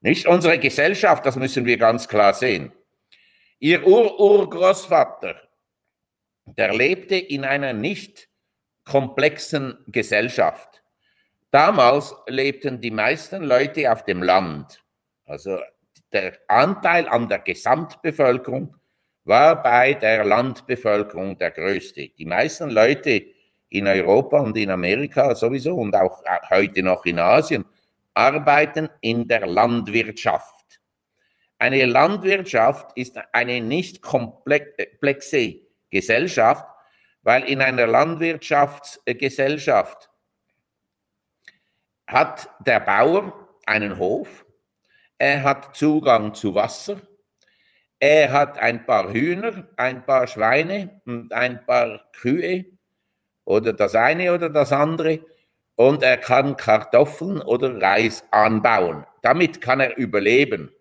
Nicht 0.00 0.26
unsere 0.26 0.58
Gesellschaft, 0.58 1.24
das 1.26 1.36
müssen 1.36 1.64
wir 1.64 1.76
ganz 1.76 2.06
klar 2.06 2.34
sehen. 2.34 2.72
Ihr 3.58 3.86
Ur-Urgroßvater, 3.86 5.36
der 6.56 6.74
lebte 6.74 7.16
in 7.16 7.44
einer 7.44 7.72
nicht 7.72 8.28
komplexen 8.84 9.78
Gesellschaft. 9.86 10.82
Damals 11.50 12.14
lebten 12.26 12.80
die 12.80 12.90
meisten 12.90 13.42
Leute 13.42 13.90
auf 13.92 14.04
dem 14.04 14.22
Land. 14.22 14.82
Also 15.24 15.58
der 16.12 16.38
Anteil 16.48 17.08
an 17.08 17.28
der 17.28 17.40
Gesamtbevölkerung 17.40 18.74
war 19.24 19.62
bei 19.62 19.94
der 19.94 20.24
Landbevölkerung 20.24 21.36
der 21.38 21.50
größte. 21.50 22.08
Die 22.16 22.24
meisten 22.24 22.70
Leute 22.70 23.26
in 23.68 23.86
Europa 23.86 24.40
und 24.40 24.56
in 24.56 24.70
Amerika 24.70 25.34
sowieso 25.34 25.74
und 25.74 25.94
auch 25.94 26.22
heute 26.48 26.82
noch 26.82 27.04
in 27.04 27.18
Asien 27.18 27.64
arbeiten 28.14 28.88
in 29.00 29.28
der 29.28 29.46
Landwirtschaft. 29.46 30.80
Eine 31.58 31.84
Landwirtschaft 31.84 32.96
ist 32.96 33.18
eine 33.32 33.60
nicht 33.60 34.00
komplexe 34.00 35.67
Gesellschaft, 35.90 36.64
weil 37.22 37.44
in 37.44 37.60
einer 37.60 37.86
Landwirtschaftsgesellschaft 37.86 40.10
hat 42.06 42.48
der 42.60 42.80
Bauer 42.80 43.48
einen 43.66 43.98
Hof, 43.98 44.46
er 45.18 45.42
hat 45.42 45.76
Zugang 45.76 46.34
zu 46.34 46.54
Wasser, 46.54 47.00
er 48.00 48.32
hat 48.32 48.58
ein 48.58 48.86
paar 48.86 49.12
Hühner, 49.12 49.68
ein 49.76 50.06
paar 50.06 50.26
Schweine 50.26 51.00
und 51.04 51.32
ein 51.32 51.64
paar 51.66 52.10
Kühe 52.12 52.64
oder 53.44 53.72
das 53.72 53.94
eine 53.94 54.32
oder 54.32 54.50
das 54.50 54.72
andere 54.72 55.20
und 55.74 56.02
er 56.02 56.16
kann 56.16 56.56
Kartoffeln 56.56 57.40
oder 57.40 57.80
Reis 57.80 58.24
anbauen. 58.30 59.04
Damit 59.22 59.60
kann 59.60 59.80
er 59.80 59.96
überleben. 59.96 60.72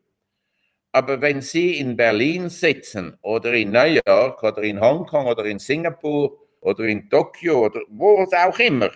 Aber 0.98 1.22
wenn 1.22 1.44
Sie 1.44 1.78
in 1.78 1.96
Berlin 1.96 2.50
sitzen 2.50 3.20
oder 3.22 3.54
in 3.54 3.70
New 3.70 4.02
York 4.08 4.42
oder 4.42 4.64
in 4.64 4.82
Hongkong 4.82 5.28
oder 5.28 5.46
in 5.46 5.60
Singapur 5.60 6.40
oder 6.62 6.86
in 6.86 7.08
Tokio 7.08 7.68
oder 7.68 7.82
wo 7.90 8.24
auch 8.24 8.58
immer 8.58 8.90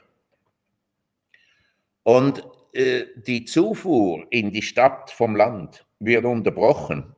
und 2.01 2.43
äh, 2.73 3.03
die 3.17 3.45
Zufuhr 3.45 4.25
in 4.31 4.49
die 4.49 4.63
Stadt 4.63 5.11
vom 5.11 5.35
Land 5.35 5.85
wird 5.99 6.25
unterbrochen 6.25 7.15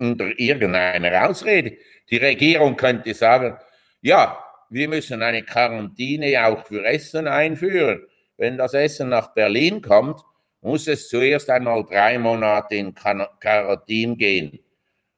unter 0.00 0.36
irgendeiner 0.40 1.28
Ausrede. 1.28 1.76
Die 2.10 2.16
Regierung 2.16 2.74
könnte 2.76 3.14
sagen, 3.14 3.56
ja, 4.00 4.42
wir 4.70 4.88
müssen 4.88 5.22
eine 5.22 5.44
Quarantäne 5.44 6.44
auch 6.44 6.66
für 6.66 6.84
Essen 6.84 7.28
einführen 7.28 8.04
wenn 8.38 8.58
das 8.58 8.74
Essen 8.74 9.08
nach 9.08 9.28
Berlin 9.28 9.82
kommt, 9.82 10.20
muss 10.66 10.88
es 10.88 11.08
zuerst 11.08 11.48
einmal 11.48 11.84
drei 11.84 12.18
Monate 12.18 12.74
in 12.74 12.92
Quarantäne 12.92 14.16
gehen. 14.16 14.58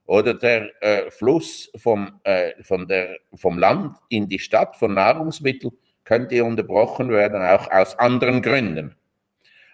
Oder 0.05 0.35
der 0.35 0.71
äh, 0.83 1.11
Fluss 1.11 1.71
vom, 1.77 2.21
äh, 2.25 2.53
der, 2.87 3.19
vom 3.35 3.59
Land 3.59 3.97
in 4.11 4.29
die 4.29 4.39
Stadt 4.39 4.77
von 4.77 4.95
Nahrungsmitteln 4.95 5.73
könnte 6.05 6.45
unterbrochen 6.45 7.11
werden, 7.11 7.43
auch 7.43 7.71
aus 7.71 7.99
anderen 7.99 8.43
Gründen. 8.43 8.95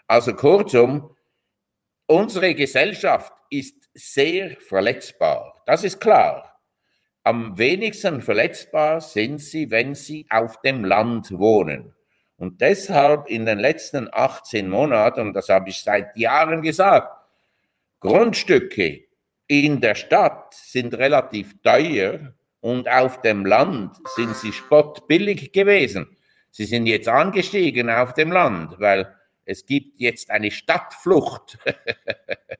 Also 0.06 0.34
kurzum, 0.34 1.10
unsere 2.06 2.54
Gesellschaft 2.54 3.32
ist 3.50 3.88
sehr 3.94 4.56
verletzbar. 4.60 5.62
Das 5.66 5.82
ist 5.82 6.00
klar. 6.00 6.60
Am 7.24 7.58
wenigsten 7.58 8.20
verletzbar 8.20 9.00
sind 9.00 9.38
sie, 9.38 9.70
wenn 9.70 9.94
sie 9.94 10.26
auf 10.30 10.60
dem 10.60 10.84
Land 10.84 11.32
wohnen. 11.32 11.94
Und 12.36 12.60
deshalb 12.60 13.28
in 13.28 13.46
den 13.46 13.58
letzten 13.58 14.08
18 14.12 14.68
Monaten, 14.68 15.20
und 15.20 15.34
das 15.34 15.48
habe 15.48 15.70
ich 15.70 15.82
seit 15.82 16.16
Jahren 16.16 16.62
gesagt, 16.62 17.08
Grundstücke 18.00 19.04
in 19.46 19.80
der 19.80 19.94
Stadt 19.94 20.54
sind 20.54 20.94
relativ 20.94 21.60
teuer 21.62 22.34
und 22.60 22.88
auf 22.88 23.20
dem 23.20 23.44
Land 23.44 23.96
sind 24.16 24.34
sie 24.36 24.52
spottbillig 24.52 25.52
gewesen. 25.52 26.16
Sie 26.50 26.64
sind 26.64 26.86
jetzt 26.86 27.08
angestiegen 27.08 27.90
auf 27.90 28.14
dem 28.14 28.32
Land, 28.32 28.78
weil 28.78 29.14
es 29.44 29.66
gibt 29.66 30.00
jetzt 30.00 30.30
eine 30.30 30.50
Stadtflucht, 30.50 31.58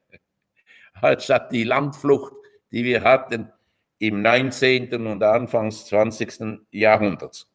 statt 1.18 1.52
die 1.52 1.64
Landflucht, 1.64 2.32
die 2.70 2.84
wir 2.84 3.02
hatten 3.02 3.50
im 3.98 4.20
19. 4.20 5.06
und 5.06 5.22
Anfangs 5.22 5.86
20. 5.86 6.66
Jahrhunderts. 6.70 7.53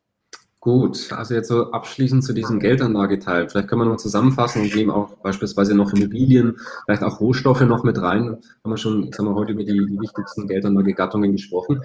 Gut, 0.61 1.13
also 1.13 1.35
jetzt 1.35 1.47
so 1.47 1.71
abschließend 1.71 2.21
zu 2.21 2.33
diesem 2.33 2.59
Geldanlageteil. 2.59 3.47
Vielleicht 3.47 3.69
können 3.69 3.81
wir 3.81 3.85
noch 3.85 3.95
zusammenfassen 3.95 4.61
und 4.63 4.75
nehmen 4.75 4.91
auch 4.91 5.15
beispielsweise 5.19 5.73
noch 5.73 5.93
Immobilien, 5.93 6.57
vielleicht 6.85 7.01
auch 7.01 7.21
Rohstoffe 7.21 7.61
noch 7.61 7.83
mit 7.83 8.01
rein. 8.01 8.37
Haben 8.63 8.71
wir 8.71 8.77
schon, 8.77 9.03
jetzt 9.05 9.17
haben 9.17 9.27
wir 9.27 9.35
heute 9.35 9.53
über 9.53 9.63
die, 9.63 9.71
die 9.71 9.99
wichtigsten 9.99 10.47
Geldanlagegattungen 10.47 11.31
gesprochen. 11.31 11.81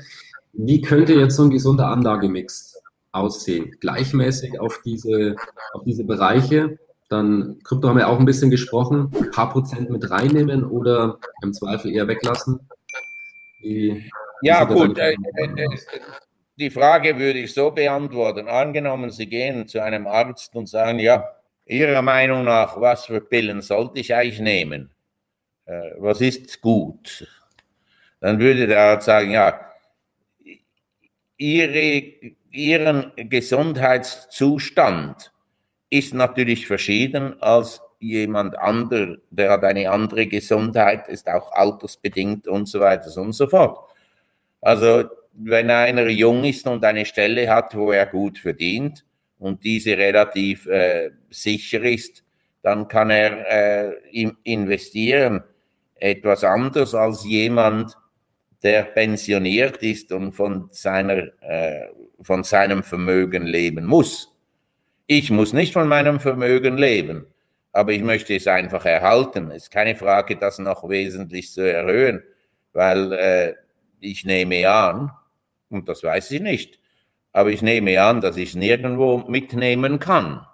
Wie 0.53 0.81
könnte 0.81 1.15
jetzt 1.15 1.37
so 1.37 1.45
ein 1.45 1.51
gesunder 1.51 1.87
Anlagemix 1.89 2.75
aussehen? 3.13 3.77
Gleichmäßig 3.79 4.59
auf 4.59 4.81
diese, 4.85 5.37
auf 5.73 5.85
diese 5.85 6.03
Bereiche 6.05 6.79
Dann 7.09 7.61
Krypto 7.63 7.89
haben 7.89 7.99
wir 7.99 8.09
auch 8.09 8.19
ein 8.19 8.25
bisschen 8.25 8.51
gesprochen. 8.51 9.13
Ein 9.17 9.31
paar 9.31 9.51
Prozent 9.51 9.91
mit 9.91 10.11
reinnehmen 10.11 10.65
oder 10.65 11.19
im 11.43 11.53
Zweifel 11.53 11.93
eher 11.93 12.09
weglassen? 12.09 12.59
Wie, 13.61 14.11
ja, 14.43 14.65
gut. 14.65 14.99
Äh, 14.99 15.13
äh, 15.13 15.69
die 16.57 16.71
Frage 16.71 17.19
würde 17.19 17.41
ich 17.41 17.53
so 17.53 17.71
beantworten. 17.71 18.49
Angenommen, 18.49 19.11
Sie 19.11 19.27
gehen 19.27 19.67
zu 19.67 19.83
einem 19.83 20.07
Arzt 20.07 20.55
und 20.55 20.69
sagen, 20.69 20.99
ja, 20.99 21.29
Ihrer 21.67 22.03
Meinung 22.03 22.45
nach, 22.45 22.81
was 22.81 23.07
für 23.07 23.21
Pillen 23.21 23.63
sollte 23.63 23.99
ich 23.99 24.15
eigentlich 24.15 24.41
nehmen? 24.41 24.91
Äh, 25.65 25.93
was 25.97 26.21
ist 26.21 26.61
gut? 26.61 27.27
Dann 28.21 28.39
würde 28.39 28.67
der 28.67 28.81
Arzt 28.81 29.07
sagen, 29.07 29.31
ja, 29.31 29.61
ihre, 31.37 32.03
Ihren 32.51 33.13
Gesundheitszustand 33.17 35.33
ist 35.91 36.15
natürlich 36.15 36.67
verschieden 36.67 37.41
als 37.43 37.81
jemand 37.99 38.59
anderer, 38.59 39.17
der 39.31 39.51
hat 39.51 39.65
eine 39.65 39.91
andere 39.91 40.27
Gesundheit, 40.27 41.09
ist 41.09 41.29
auch 41.29 41.53
altersbedingt 41.53 42.47
und 42.47 42.67
so 42.67 42.81
weiter 42.81 43.11
und 43.21 43.33
so 43.33 43.49
fort. 43.49 43.91
Also 44.61 45.05
wenn 45.37 45.71
einer 45.71 46.09
jung 46.09 46.45
ist 46.45 46.67
und 46.67 46.85
eine 46.85 47.05
Stelle 47.05 47.49
hat, 47.49 47.75
wo 47.75 47.93
er 47.93 48.07
gut 48.07 48.39
verdient 48.39 49.05
und 49.39 49.65
diese 49.65 49.97
relativ 49.97 50.67
äh, 50.67 51.11
sicher 51.31 51.83
ist, 51.83 52.25
dann 52.63 52.89
kann 52.89 53.11
er 53.11 53.91
äh, 53.91 54.31
investieren. 54.45 55.43
Etwas 55.97 56.45
anders 56.45 56.95
als 56.95 57.25
jemand, 57.25 57.97
der 58.63 58.85
pensioniert 58.85 59.83
ist 59.83 60.13
und 60.13 60.33
von, 60.33 60.69
seiner, 60.71 61.29
äh, 61.43 61.89
von 62.23 62.45
seinem 62.45 62.83
Vermögen 62.83 63.45
leben 63.45 63.85
muss. 63.85 64.33
Ich 65.07 65.31
muss 65.31 65.53
nicht 65.53 65.75
von 65.75 65.87
meinem 65.87 66.21
Vermögen 66.21 66.79
leben, 66.79 67.27
aber 67.73 67.93
ich 67.93 68.03
möchte 68.03 68.35
es 68.35 68.47
einfach 68.47 68.87
erhalten. 68.87 69.51
Es 69.51 69.65
ist 69.65 69.71
keine 69.71 69.97
Frage, 69.97 70.37
das 70.37 70.59
noch 70.59 70.89
wesentlich 70.89 71.53
zu 71.53 71.61
erhöhen, 71.61 72.23
weil 72.73 73.13
äh, 73.13 73.55
ich 74.01 74.25
nehme 74.25 74.71
an, 74.71 75.11
und 75.71 75.89
das 75.89 76.03
weiß 76.03 76.31
ich 76.33 76.41
nicht. 76.41 76.79
Aber 77.33 77.51
ich 77.51 77.63
nehme 77.63 78.01
an, 78.01 78.21
dass 78.21 78.37
ich 78.37 78.51
es 78.51 78.55
nirgendwo 78.55 79.19
mitnehmen 79.29 79.99
kann. 79.99 80.47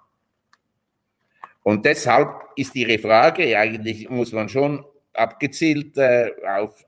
Und 1.62 1.85
deshalb 1.85 2.29
ist 2.57 2.75
Ihre 2.75 2.99
Frage, 2.99 3.59
eigentlich 3.59 4.09
muss 4.09 4.33
man 4.33 4.49
schon 4.49 4.85
abgezielt 5.12 5.96
äh, 5.99 6.31
auf 6.46 6.85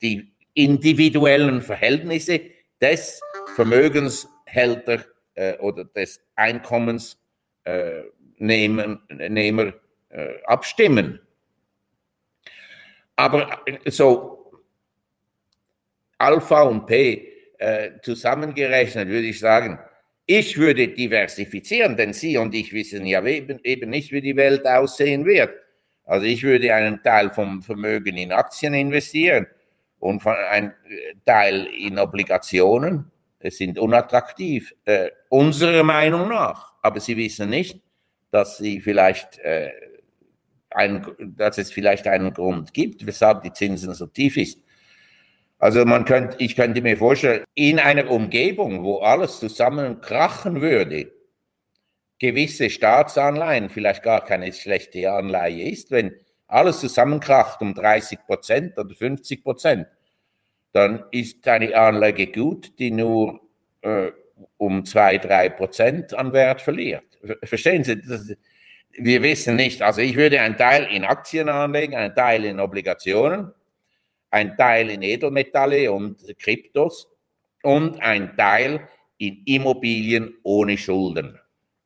die 0.00 0.32
individuellen 0.54 1.60
Verhältnisse 1.60 2.40
des 2.80 3.20
Vermögenshälter 3.54 5.04
äh, 5.34 5.58
oder 5.58 5.84
des 5.84 6.20
Einkommensnehmer 6.36 7.16
äh, 9.10 9.72
äh, 10.10 10.42
abstimmen. 10.44 11.20
Aber 13.16 13.60
äh, 13.66 13.90
so 13.90 14.62
Alpha 16.18 16.62
und 16.62 16.86
P 16.86 17.37
äh, 17.58 17.90
zusammengerechnet, 18.02 19.08
würde 19.08 19.26
ich 19.26 19.38
sagen, 19.38 19.78
ich 20.26 20.58
würde 20.58 20.88
diversifizieren, 20.88 21.96
denn 21.96 22.12
Sie 22.12 22.36
und 22.36 22.54
ich 22.54 22.72
wissen 22.72 23.06
ja 23.06 23.24
eben, 23.24 23.90
nicht, 23.90 24.12
wie 24.12 24.20
die 24.20 24.36
Welt 24.36 24.66
aussehen 24.66 25.24
wird. 25.24 25.50
Also 26.04 26.26
ich 26.26 26.42
würde 26.42 26.74
einen 26.74 27.02
Teil 27.02 27.30
vom 27.30 27.62
Vermögen 27.62 28.16
in 28.16 28.32
Aktien 28.32 28.74
investieren 28.74 29.46
und 29.98 30.26
einen 30.26 30.72
Teil 31.24 31.66
in 31.66 31.98
Obligationen. 31.98 33.10
Es 33.38 33.58
sind 33.58 33.78
unattraktiv, 33.78 34.74
äh, 34.84 35.10
unserer 35.28 35.82
Meinung 35.82 36.28
nach. 36.28 36.74
Aber 36.82 37.00
Sie 37.00 37.16
wissen 37.16 37.50
nicht, 37.50 37.80
dass 38.30 38.58
Sie 38.58 38.80
vielleicht 38.80 39.38
äh, 39.38 39.70
ein, 40.70 41.06
dass 41.18 41.58
es 41.58 41.72
vielleicht 41.72 42.06
einen 42.06 42.32
Grund 42.32 42.74
gibt, 42.74 43.06
weshalb 43.06 43.42
die 43.42 43.52
Zinsen 43.52 43.94
so 43.94 44.06
tief 44.06 44.36
ist. 44.36 44.60
Also 45.58 45.84
man 45.84 46.04
könnte, 46.04 46.36
ich 46.38 46.54
könnte 46.54 46.80
mir 46.82 46.96
vorstellen, 46.96 47.44
in 47.54 47.80
einer 47.80 48.10
Umgebung, 48.10 48.84
wo 48.84 48.98
alles 48.98 49.40
zusammen 49.40 50.00
krachen 50.00 50.60
würde, 50.60 51.12
gewisse 52.20 52.70
Staatsanleihen 52.70 53.68
vielleicht 53.68 54.02
gar 54.02 54.24
keine 54.24 54.52
schlechte 54.52 55.10
Anleihe 55.10 55.68
ist, 55.68 55.90
wenn 55.90 56.14
alles 56.46 56.80
zusammenkracht 56.80 57.60
um 57.60 57.74
30 57.74 58.20
Prozent 58.24 58.78
oder 58.78 58.94
50 58.94 59.42
Prozent, 59.42 59.86
dann 60.72 61.04
ist 61.10 61.46
eine 61.48 61.76
Anlage 61.76 62.28
gut, 62.28 62.78
die 62.78 62.90
nur 62.92 63.40
äh, 63.82 64.12
um 64.56 64.84
2, 64.84 65.18
3 65.18 65.48
Prozent 65.50 66.14
an 66.14 66.32
Wert 66.32 66.62
verliert. 66.62 67.18
Verstehen 67.42 67.82
Sie? 67.82 68.00
Das, 68.00 68.32
wir 68.92 69.22
wissen 69.22 69.56
nicht. 69.56 69.82
Also 69.82 70.00
ich 70.00 70.16
würde 70.16 70.40
einen 70.40 70.56
Teil 70.56 70.84
in 70.84 71.04
Aktien 71.04 71.48
anlegen, 71.48 71.94
einen 71.94 72.14
Teil 72.14 72.44
in 72.44 72.60
Obligationen 72.60 73.52
ein 74.30 74.56
Teil 74.56 74.90
in 74.90 75.02
Edelmetalle 75.02 75.90
und 75.92 76.22
Kryptos 76.38 77.08
und 77.62 78.00
ein 78.00 78.36
Teil 78.36 78.88
in 79.18 79.42
Immobilien 79.46 80.34
ohne 80.42 80.78
Schulden. 80.78 81.38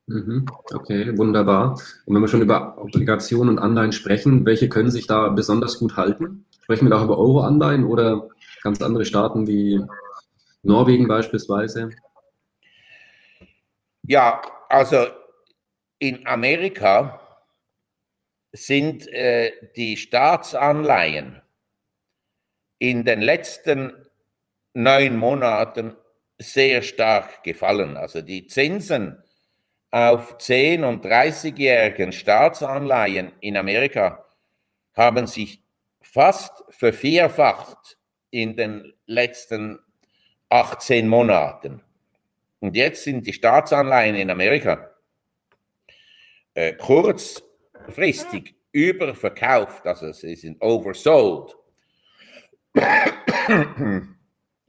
Mhm. 0.07 0.47
Okay, 0.75 1.17
wunderbar. 1.17 1.81
Und 2.07 2.15
wenn 2.15 2.23
wir 2.23 2.29
schon 2.29 2.43
über 2.43 2.77
Obligationen 2.79 3.57
und 3.57 3.59
Anleihen 3.59 3.93
sprechen, 3.93 4.45
welche 4.45 4.69
können 4.69 4.91
sich 4.91 5.07
da 5.07 5.29
besonders 5.29 5.79
gut 5.79 5.97
halten? 5.97 6.45
Sprechen 6.63 6.87
wir 6.87 6.91
da 6.91 6.99
auch 6.99 7.05
über 7.05 7.19
Euro-Anleihen 7.19 7.85
oder 7.85 8.29
ganz 8.63 8.83
andere 8.83 9.05
Staaten 9.05 9.47
wie 9.47 9.81
Norwegen 10.63 11.09
beispielsweise? 11.09 11.91
Ja, 14.03 14.43
also 14.69 15.07
in 15.99 16.27
Amerika 16.27 17.21
sind 18.53 19.07
äh, 19.09 19.53
die 19.77 19.97
Staatsanleihen 19.97 21.42
in 22.83 23.05
den 23.05 23.21
letzten 23.21 23.93
neun 24.75 25.17
Monaten 25.17 25.95
sehr 26.37 26.83
stark 26.83 27.45
gefallen. 27.45 27.97
Also 27.97 28.23
die 28.23 28.49
Zinsen 28.49 29.23
auf 29.93 30.39
10- 30.39 30.83
und 30.85 31.07
30-jährigen 31.07 32.11
Staatsanleihen 32.11 33.35
in 33.39 33.57
Amerika 33.57 34.25
haben 34.95 35.29
sich 35.29 35.63
fast 36.01 36.65
vervierfacht 36.71 37.99
in 38.31 38.57
den 38.57 38.93
letzten 39.07 39.79
18 40.49 41.07
Monaten. 41.07 41.85
Und 42.59 42.75
jetzt 42.75 43.05
sind 43.05 43.25
die 43.29 43.33
Staatsanleihen 43.33 44.17
in 44.17 44.29
Amerika 44.29 44.91
äh, 46.55 46.73
kurzfristig 46.73 48.57
überverkauft, 48.73 49.87
also 49.87 50.11
sie 50.11 50.35
sind 50.35 50.61
oversold. 50.61 51.62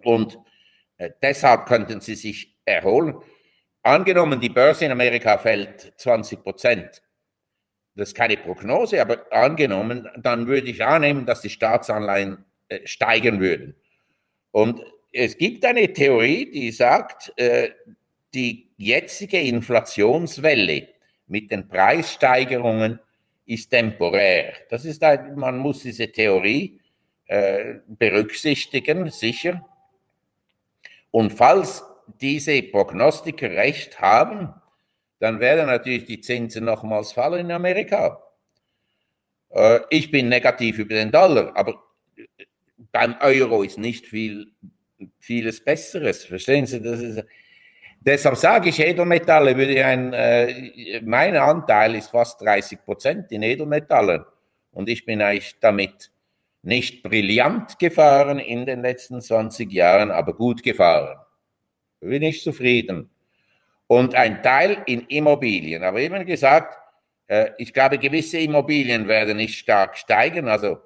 Und 0.04 0.38
äh, 0.98 1.12
deshalb 1.22 1.66
könnten 1.66 2.02
sie 2.02 2.16
sich 2.16 2.56
erholen. 2.66 3.16
Angenommen, 3.82 4.40
die 4.40 4.50
Börse 4.50 4.86
in 4.86 4.92
Amerika 4.92 5.38
fällt 5.38 5.94
20 5.98 6.42
Prozent. 6.44 7.02
Das 7.96 8.10
ist 8.10 8.16
keine 8.16 8.38
Prognose, 8.38 9.02
aber 9.02 9.32
angenommen, 9.32 10.10
dann 10.18 10.48
würde 10.48 10.70
ich 10.70 10.84
annehmen, 10.84 11.26
dass 11.26 11.42
die 11.42 11.50
Staatsanleihen 11.50 12.44
äh, 12.70 12.80
steigen 12.86 13.40
würden. 13.40 13.76
Und 14.52 14.82
es 15.12 15.38
gibt 15.38 15.64
eine 15.66 15.94
Theorie, 15.94 16.50
die 16.50 16.72
sagt, 16.72 17.34
äh, 17.38 17.72
die 18.34 18.72
jetzige 18.78 19.40
Inflationswelle 19.40 20.88
mit 21.28 21.52
den 21.52 21.68
Preissteigerungen 21.68 23.00
ist 23.46 23.70
temporär. 23.70 24.54
Das 24.70 24.86
ist 24.86 25.02
man 25.02 25.58
muss 25.58 25.84
diese 25.84 26.12
Theorie 26.12 26.80
äh, 27.28 27.76
berücksichtigen, 27.88 29.10
sicher. 29.10 29.66
Und 31.12 31.32
falls 31.32 31.84
diese 32.20 32.62
Prognostiker 32.64 33.50
recht 33.50 34.02
haben, 34.02 34.54
dann 35.20 35.40
werden 35.40 35.68
natürlich 35.68 36.06
die 36.06 36.20
Zinsen 36.20 36.66
nochmals 36.66 37.14
fallen 37.14 37.46
in 37.46 37.52
Amerika. 37.52 38.22
Äh, 39.50 39.80
ich 39.90 40.12
bin 40.12 40.30
negativ 40.30 40.80
über 40.80 40.96
den 40.96 41.12
Dollar, 41.12 41.56
aber 41.56 41.82
beim 42.92 43.16
Euro 43.22 43.64
ist 43.64 43.78
nicht 43.78 44.08
viel, 44.08 44.52
vieles 45.20 45.64
Besseres. 45.64 46.26
Verstehen 46.26 46.66
Sie? 46.66 46.78
Ist, 46.78 47.24
deshalb 48.00 48.36
sage 48.38 48.70
ich, 48.70 48.80
Edelmetalle 48.80 49.56
würde 49.56 49.86
ein, 49.86 50.14
äh, 50.14 51.02
mein 51.02 51.38
Anteil 51.38 51.96
ist 51.96 52.10
fast 52.10 52.42
30 52.42 52.84
Prozent 52.84 53.32
in 53.32 53.44
Edelmetallen. 53.44 54.26
Und 54.72 54.90
ich 54.90 55.06
bin 55.06 55.22
eigentlich 55.22 55.56
damit 55.60 56.12
nicht 56.64 57.04
brillant 57.04 57.78
gefahren 57.78 58.40
in 58.40 58.66
den 58.66 58.82
letzten 58.82 59.22
20 59.22 59.72
Jahren, 59.72 60.10
aber 60.12 60.34
gut 60.34 60.64
gefahren. 60.64 61.18
Bin 62.00 62.24
ich 62.24 62.42
zufrieden. 62.42 63.10
Und 63.88 64.16
ein 64.16 64.42
Teil 64.42 64.82
in 64.86 65.02
Immobilien. 65.02 65.84
Aber 65.84 66.00
eben 66.00 66.26
gesagt, 66.26 66.78
äh, 67.28 67.52
ich 67.58 67.74
glaube, 67.74 67.98
gewisse 67.98 68.40
Immobilien 68.40 69.08
werden 69.08 69.38
nicht 69.38 69.60
stark 69.60 69.98
steigen. 69.98 70.48
Also 70.48 70.78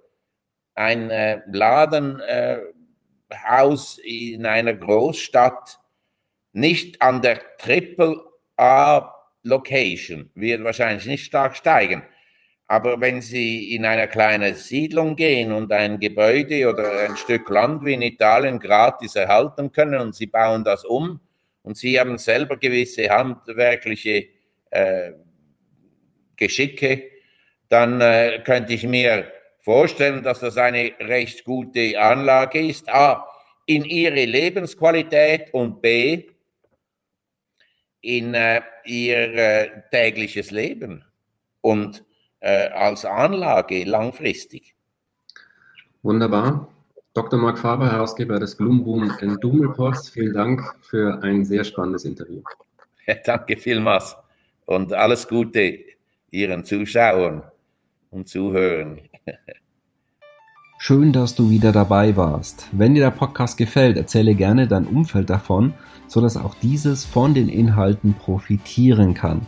ein 0.74 1.10
äh, 1.10 1.42
Ladenhaus 1.48 2.60
in 4.04 4.46
einer 4.46 4.74
Großstadt 4.74 5.80
nicht 6.54 7.02
an 7.02 7.22
der 7.22 7.40
Triple 7.58 8.20
A 8.58 9.14
Location 9.44 10.32
wird 10.34 10.64
wahrscheinlich 10.64 11.06
nicht 11.06 11.26
stark 11.26 11.56
steigen. 11.56 12.04
Aber 12.68 13.00
wenn 13.00 13.22
Sie 13.22 13.74
in 13.74 13.86
eine 13.86 14.10
kleine 14.10 14.54
Siedlung 14.54 15.16
gehen 15.16 15.54
und 15.54 15.72
ein 15.72 16.00
Gebäude 16.00 16.70
oder 16.70 17.00
ein 17.00 17.16
Stück 17.16 17.50
Land 17.50 17.86
wie 17.86 17.94
in 17.94 18.02
Italien 18.02 18.60
gratis 18.60 19.16
erhalten 19.16 19.72
können 19.72 20.02
und 20.02 20.16
Sie 20.16 20.28
bauen 20.28 20.66
das 20.66 20.84
um 20.84 21.22
und 21.64 21.78
Sie 21.78 21.98
haben 21.98 22.18
selber 22.18 22.58
gewisse 22.58 23.10
handwerkliche 23.10 24.28
äh, 24.72 25.14
Geschicke, 26.36 27.04
dann 27.70 28.02
äh, 28.02 28.42
könnte 28.46 28.74
ich 28.74 28.84
mir 28.86 29.32
vorstellen, 29.60 30.24
dass 30.24 30.42
das 30.42 30.58
eine 30.58 30.94
recht 31.00 31.44
gute 31.46 32.00
Anlage 32.00 32.66
ist. 32.66 32.90
A, 32.90 33.28
in 33.66 33.84
ihre 33.84 34.26
Lebensqualität 34.26 35.54
und 35.54 35.82
B, 35.82 36.24
in 38.02 38.34
äh, 38.34 38.62
ihr 38.86 39.34
äh, 39.34 39.70
tägliches 39.92 40.52
Leben 40.52 41.04
und 41.62 42.06
äh, 42.48 42.70
als 42.70 43.04
Anlage 43.04 43.84
langfristig. 43.84 44.74
Wunderbar. 46.02 46.70
Dr. 47.14 47.38
Marc 47.40 47.60
Faber, 47.60 47.92
Herausgeber 47.92 48.40
des 48.40 48.56
Gloomboom 48.56 49.12
in 49.20 49.36
Doom 49.42 49.60
Reports, 49.62 50.10
vielen 50.10 50.34
Dank 50.34 50.62
für 50.82 51.22
ein 51.24 51.44
sehr 51.44 51.66
spannendes 51.66 52.06
Interview. 52.06 52.42
Ja, 53.06 53.16
danke 53.26 53.58
vielmals 53.58 54.16
und 54.66 54.94
alles 54.94 55.28
Gute 55.28 55.80
Ihren 56.32 56.64
Zuschauern 56.64 57.44
und 58.12 58.30
Zuhörern. 58.30 59.02
Schön, 60.80 61.12
dass 61.12 61.36
du 61.36 61.50
wieder 61.50 61.74
dabei 61.74 62.16
warst. 62.16 62.70
Wenn 62.72 62.94
dir 62.94 63.04
der 63.04 63.12
Podcast 63.12 63.58
gefällt, 63.58 63.98
erzähle 63.98 64.36
gerne 64.36 64.68
dein 64.68 64.86
Umfeld 64.86 65.30
davon, 65.30 65.74
sodass 66.08 66.38
auch 66.38 66.56
dieses 66.56 67.04
von 67.04 67.34
den 67.34 67.50
Inhalten 67.50 68.14
profitieren 68.14 69.16
kann. 69.16 69.48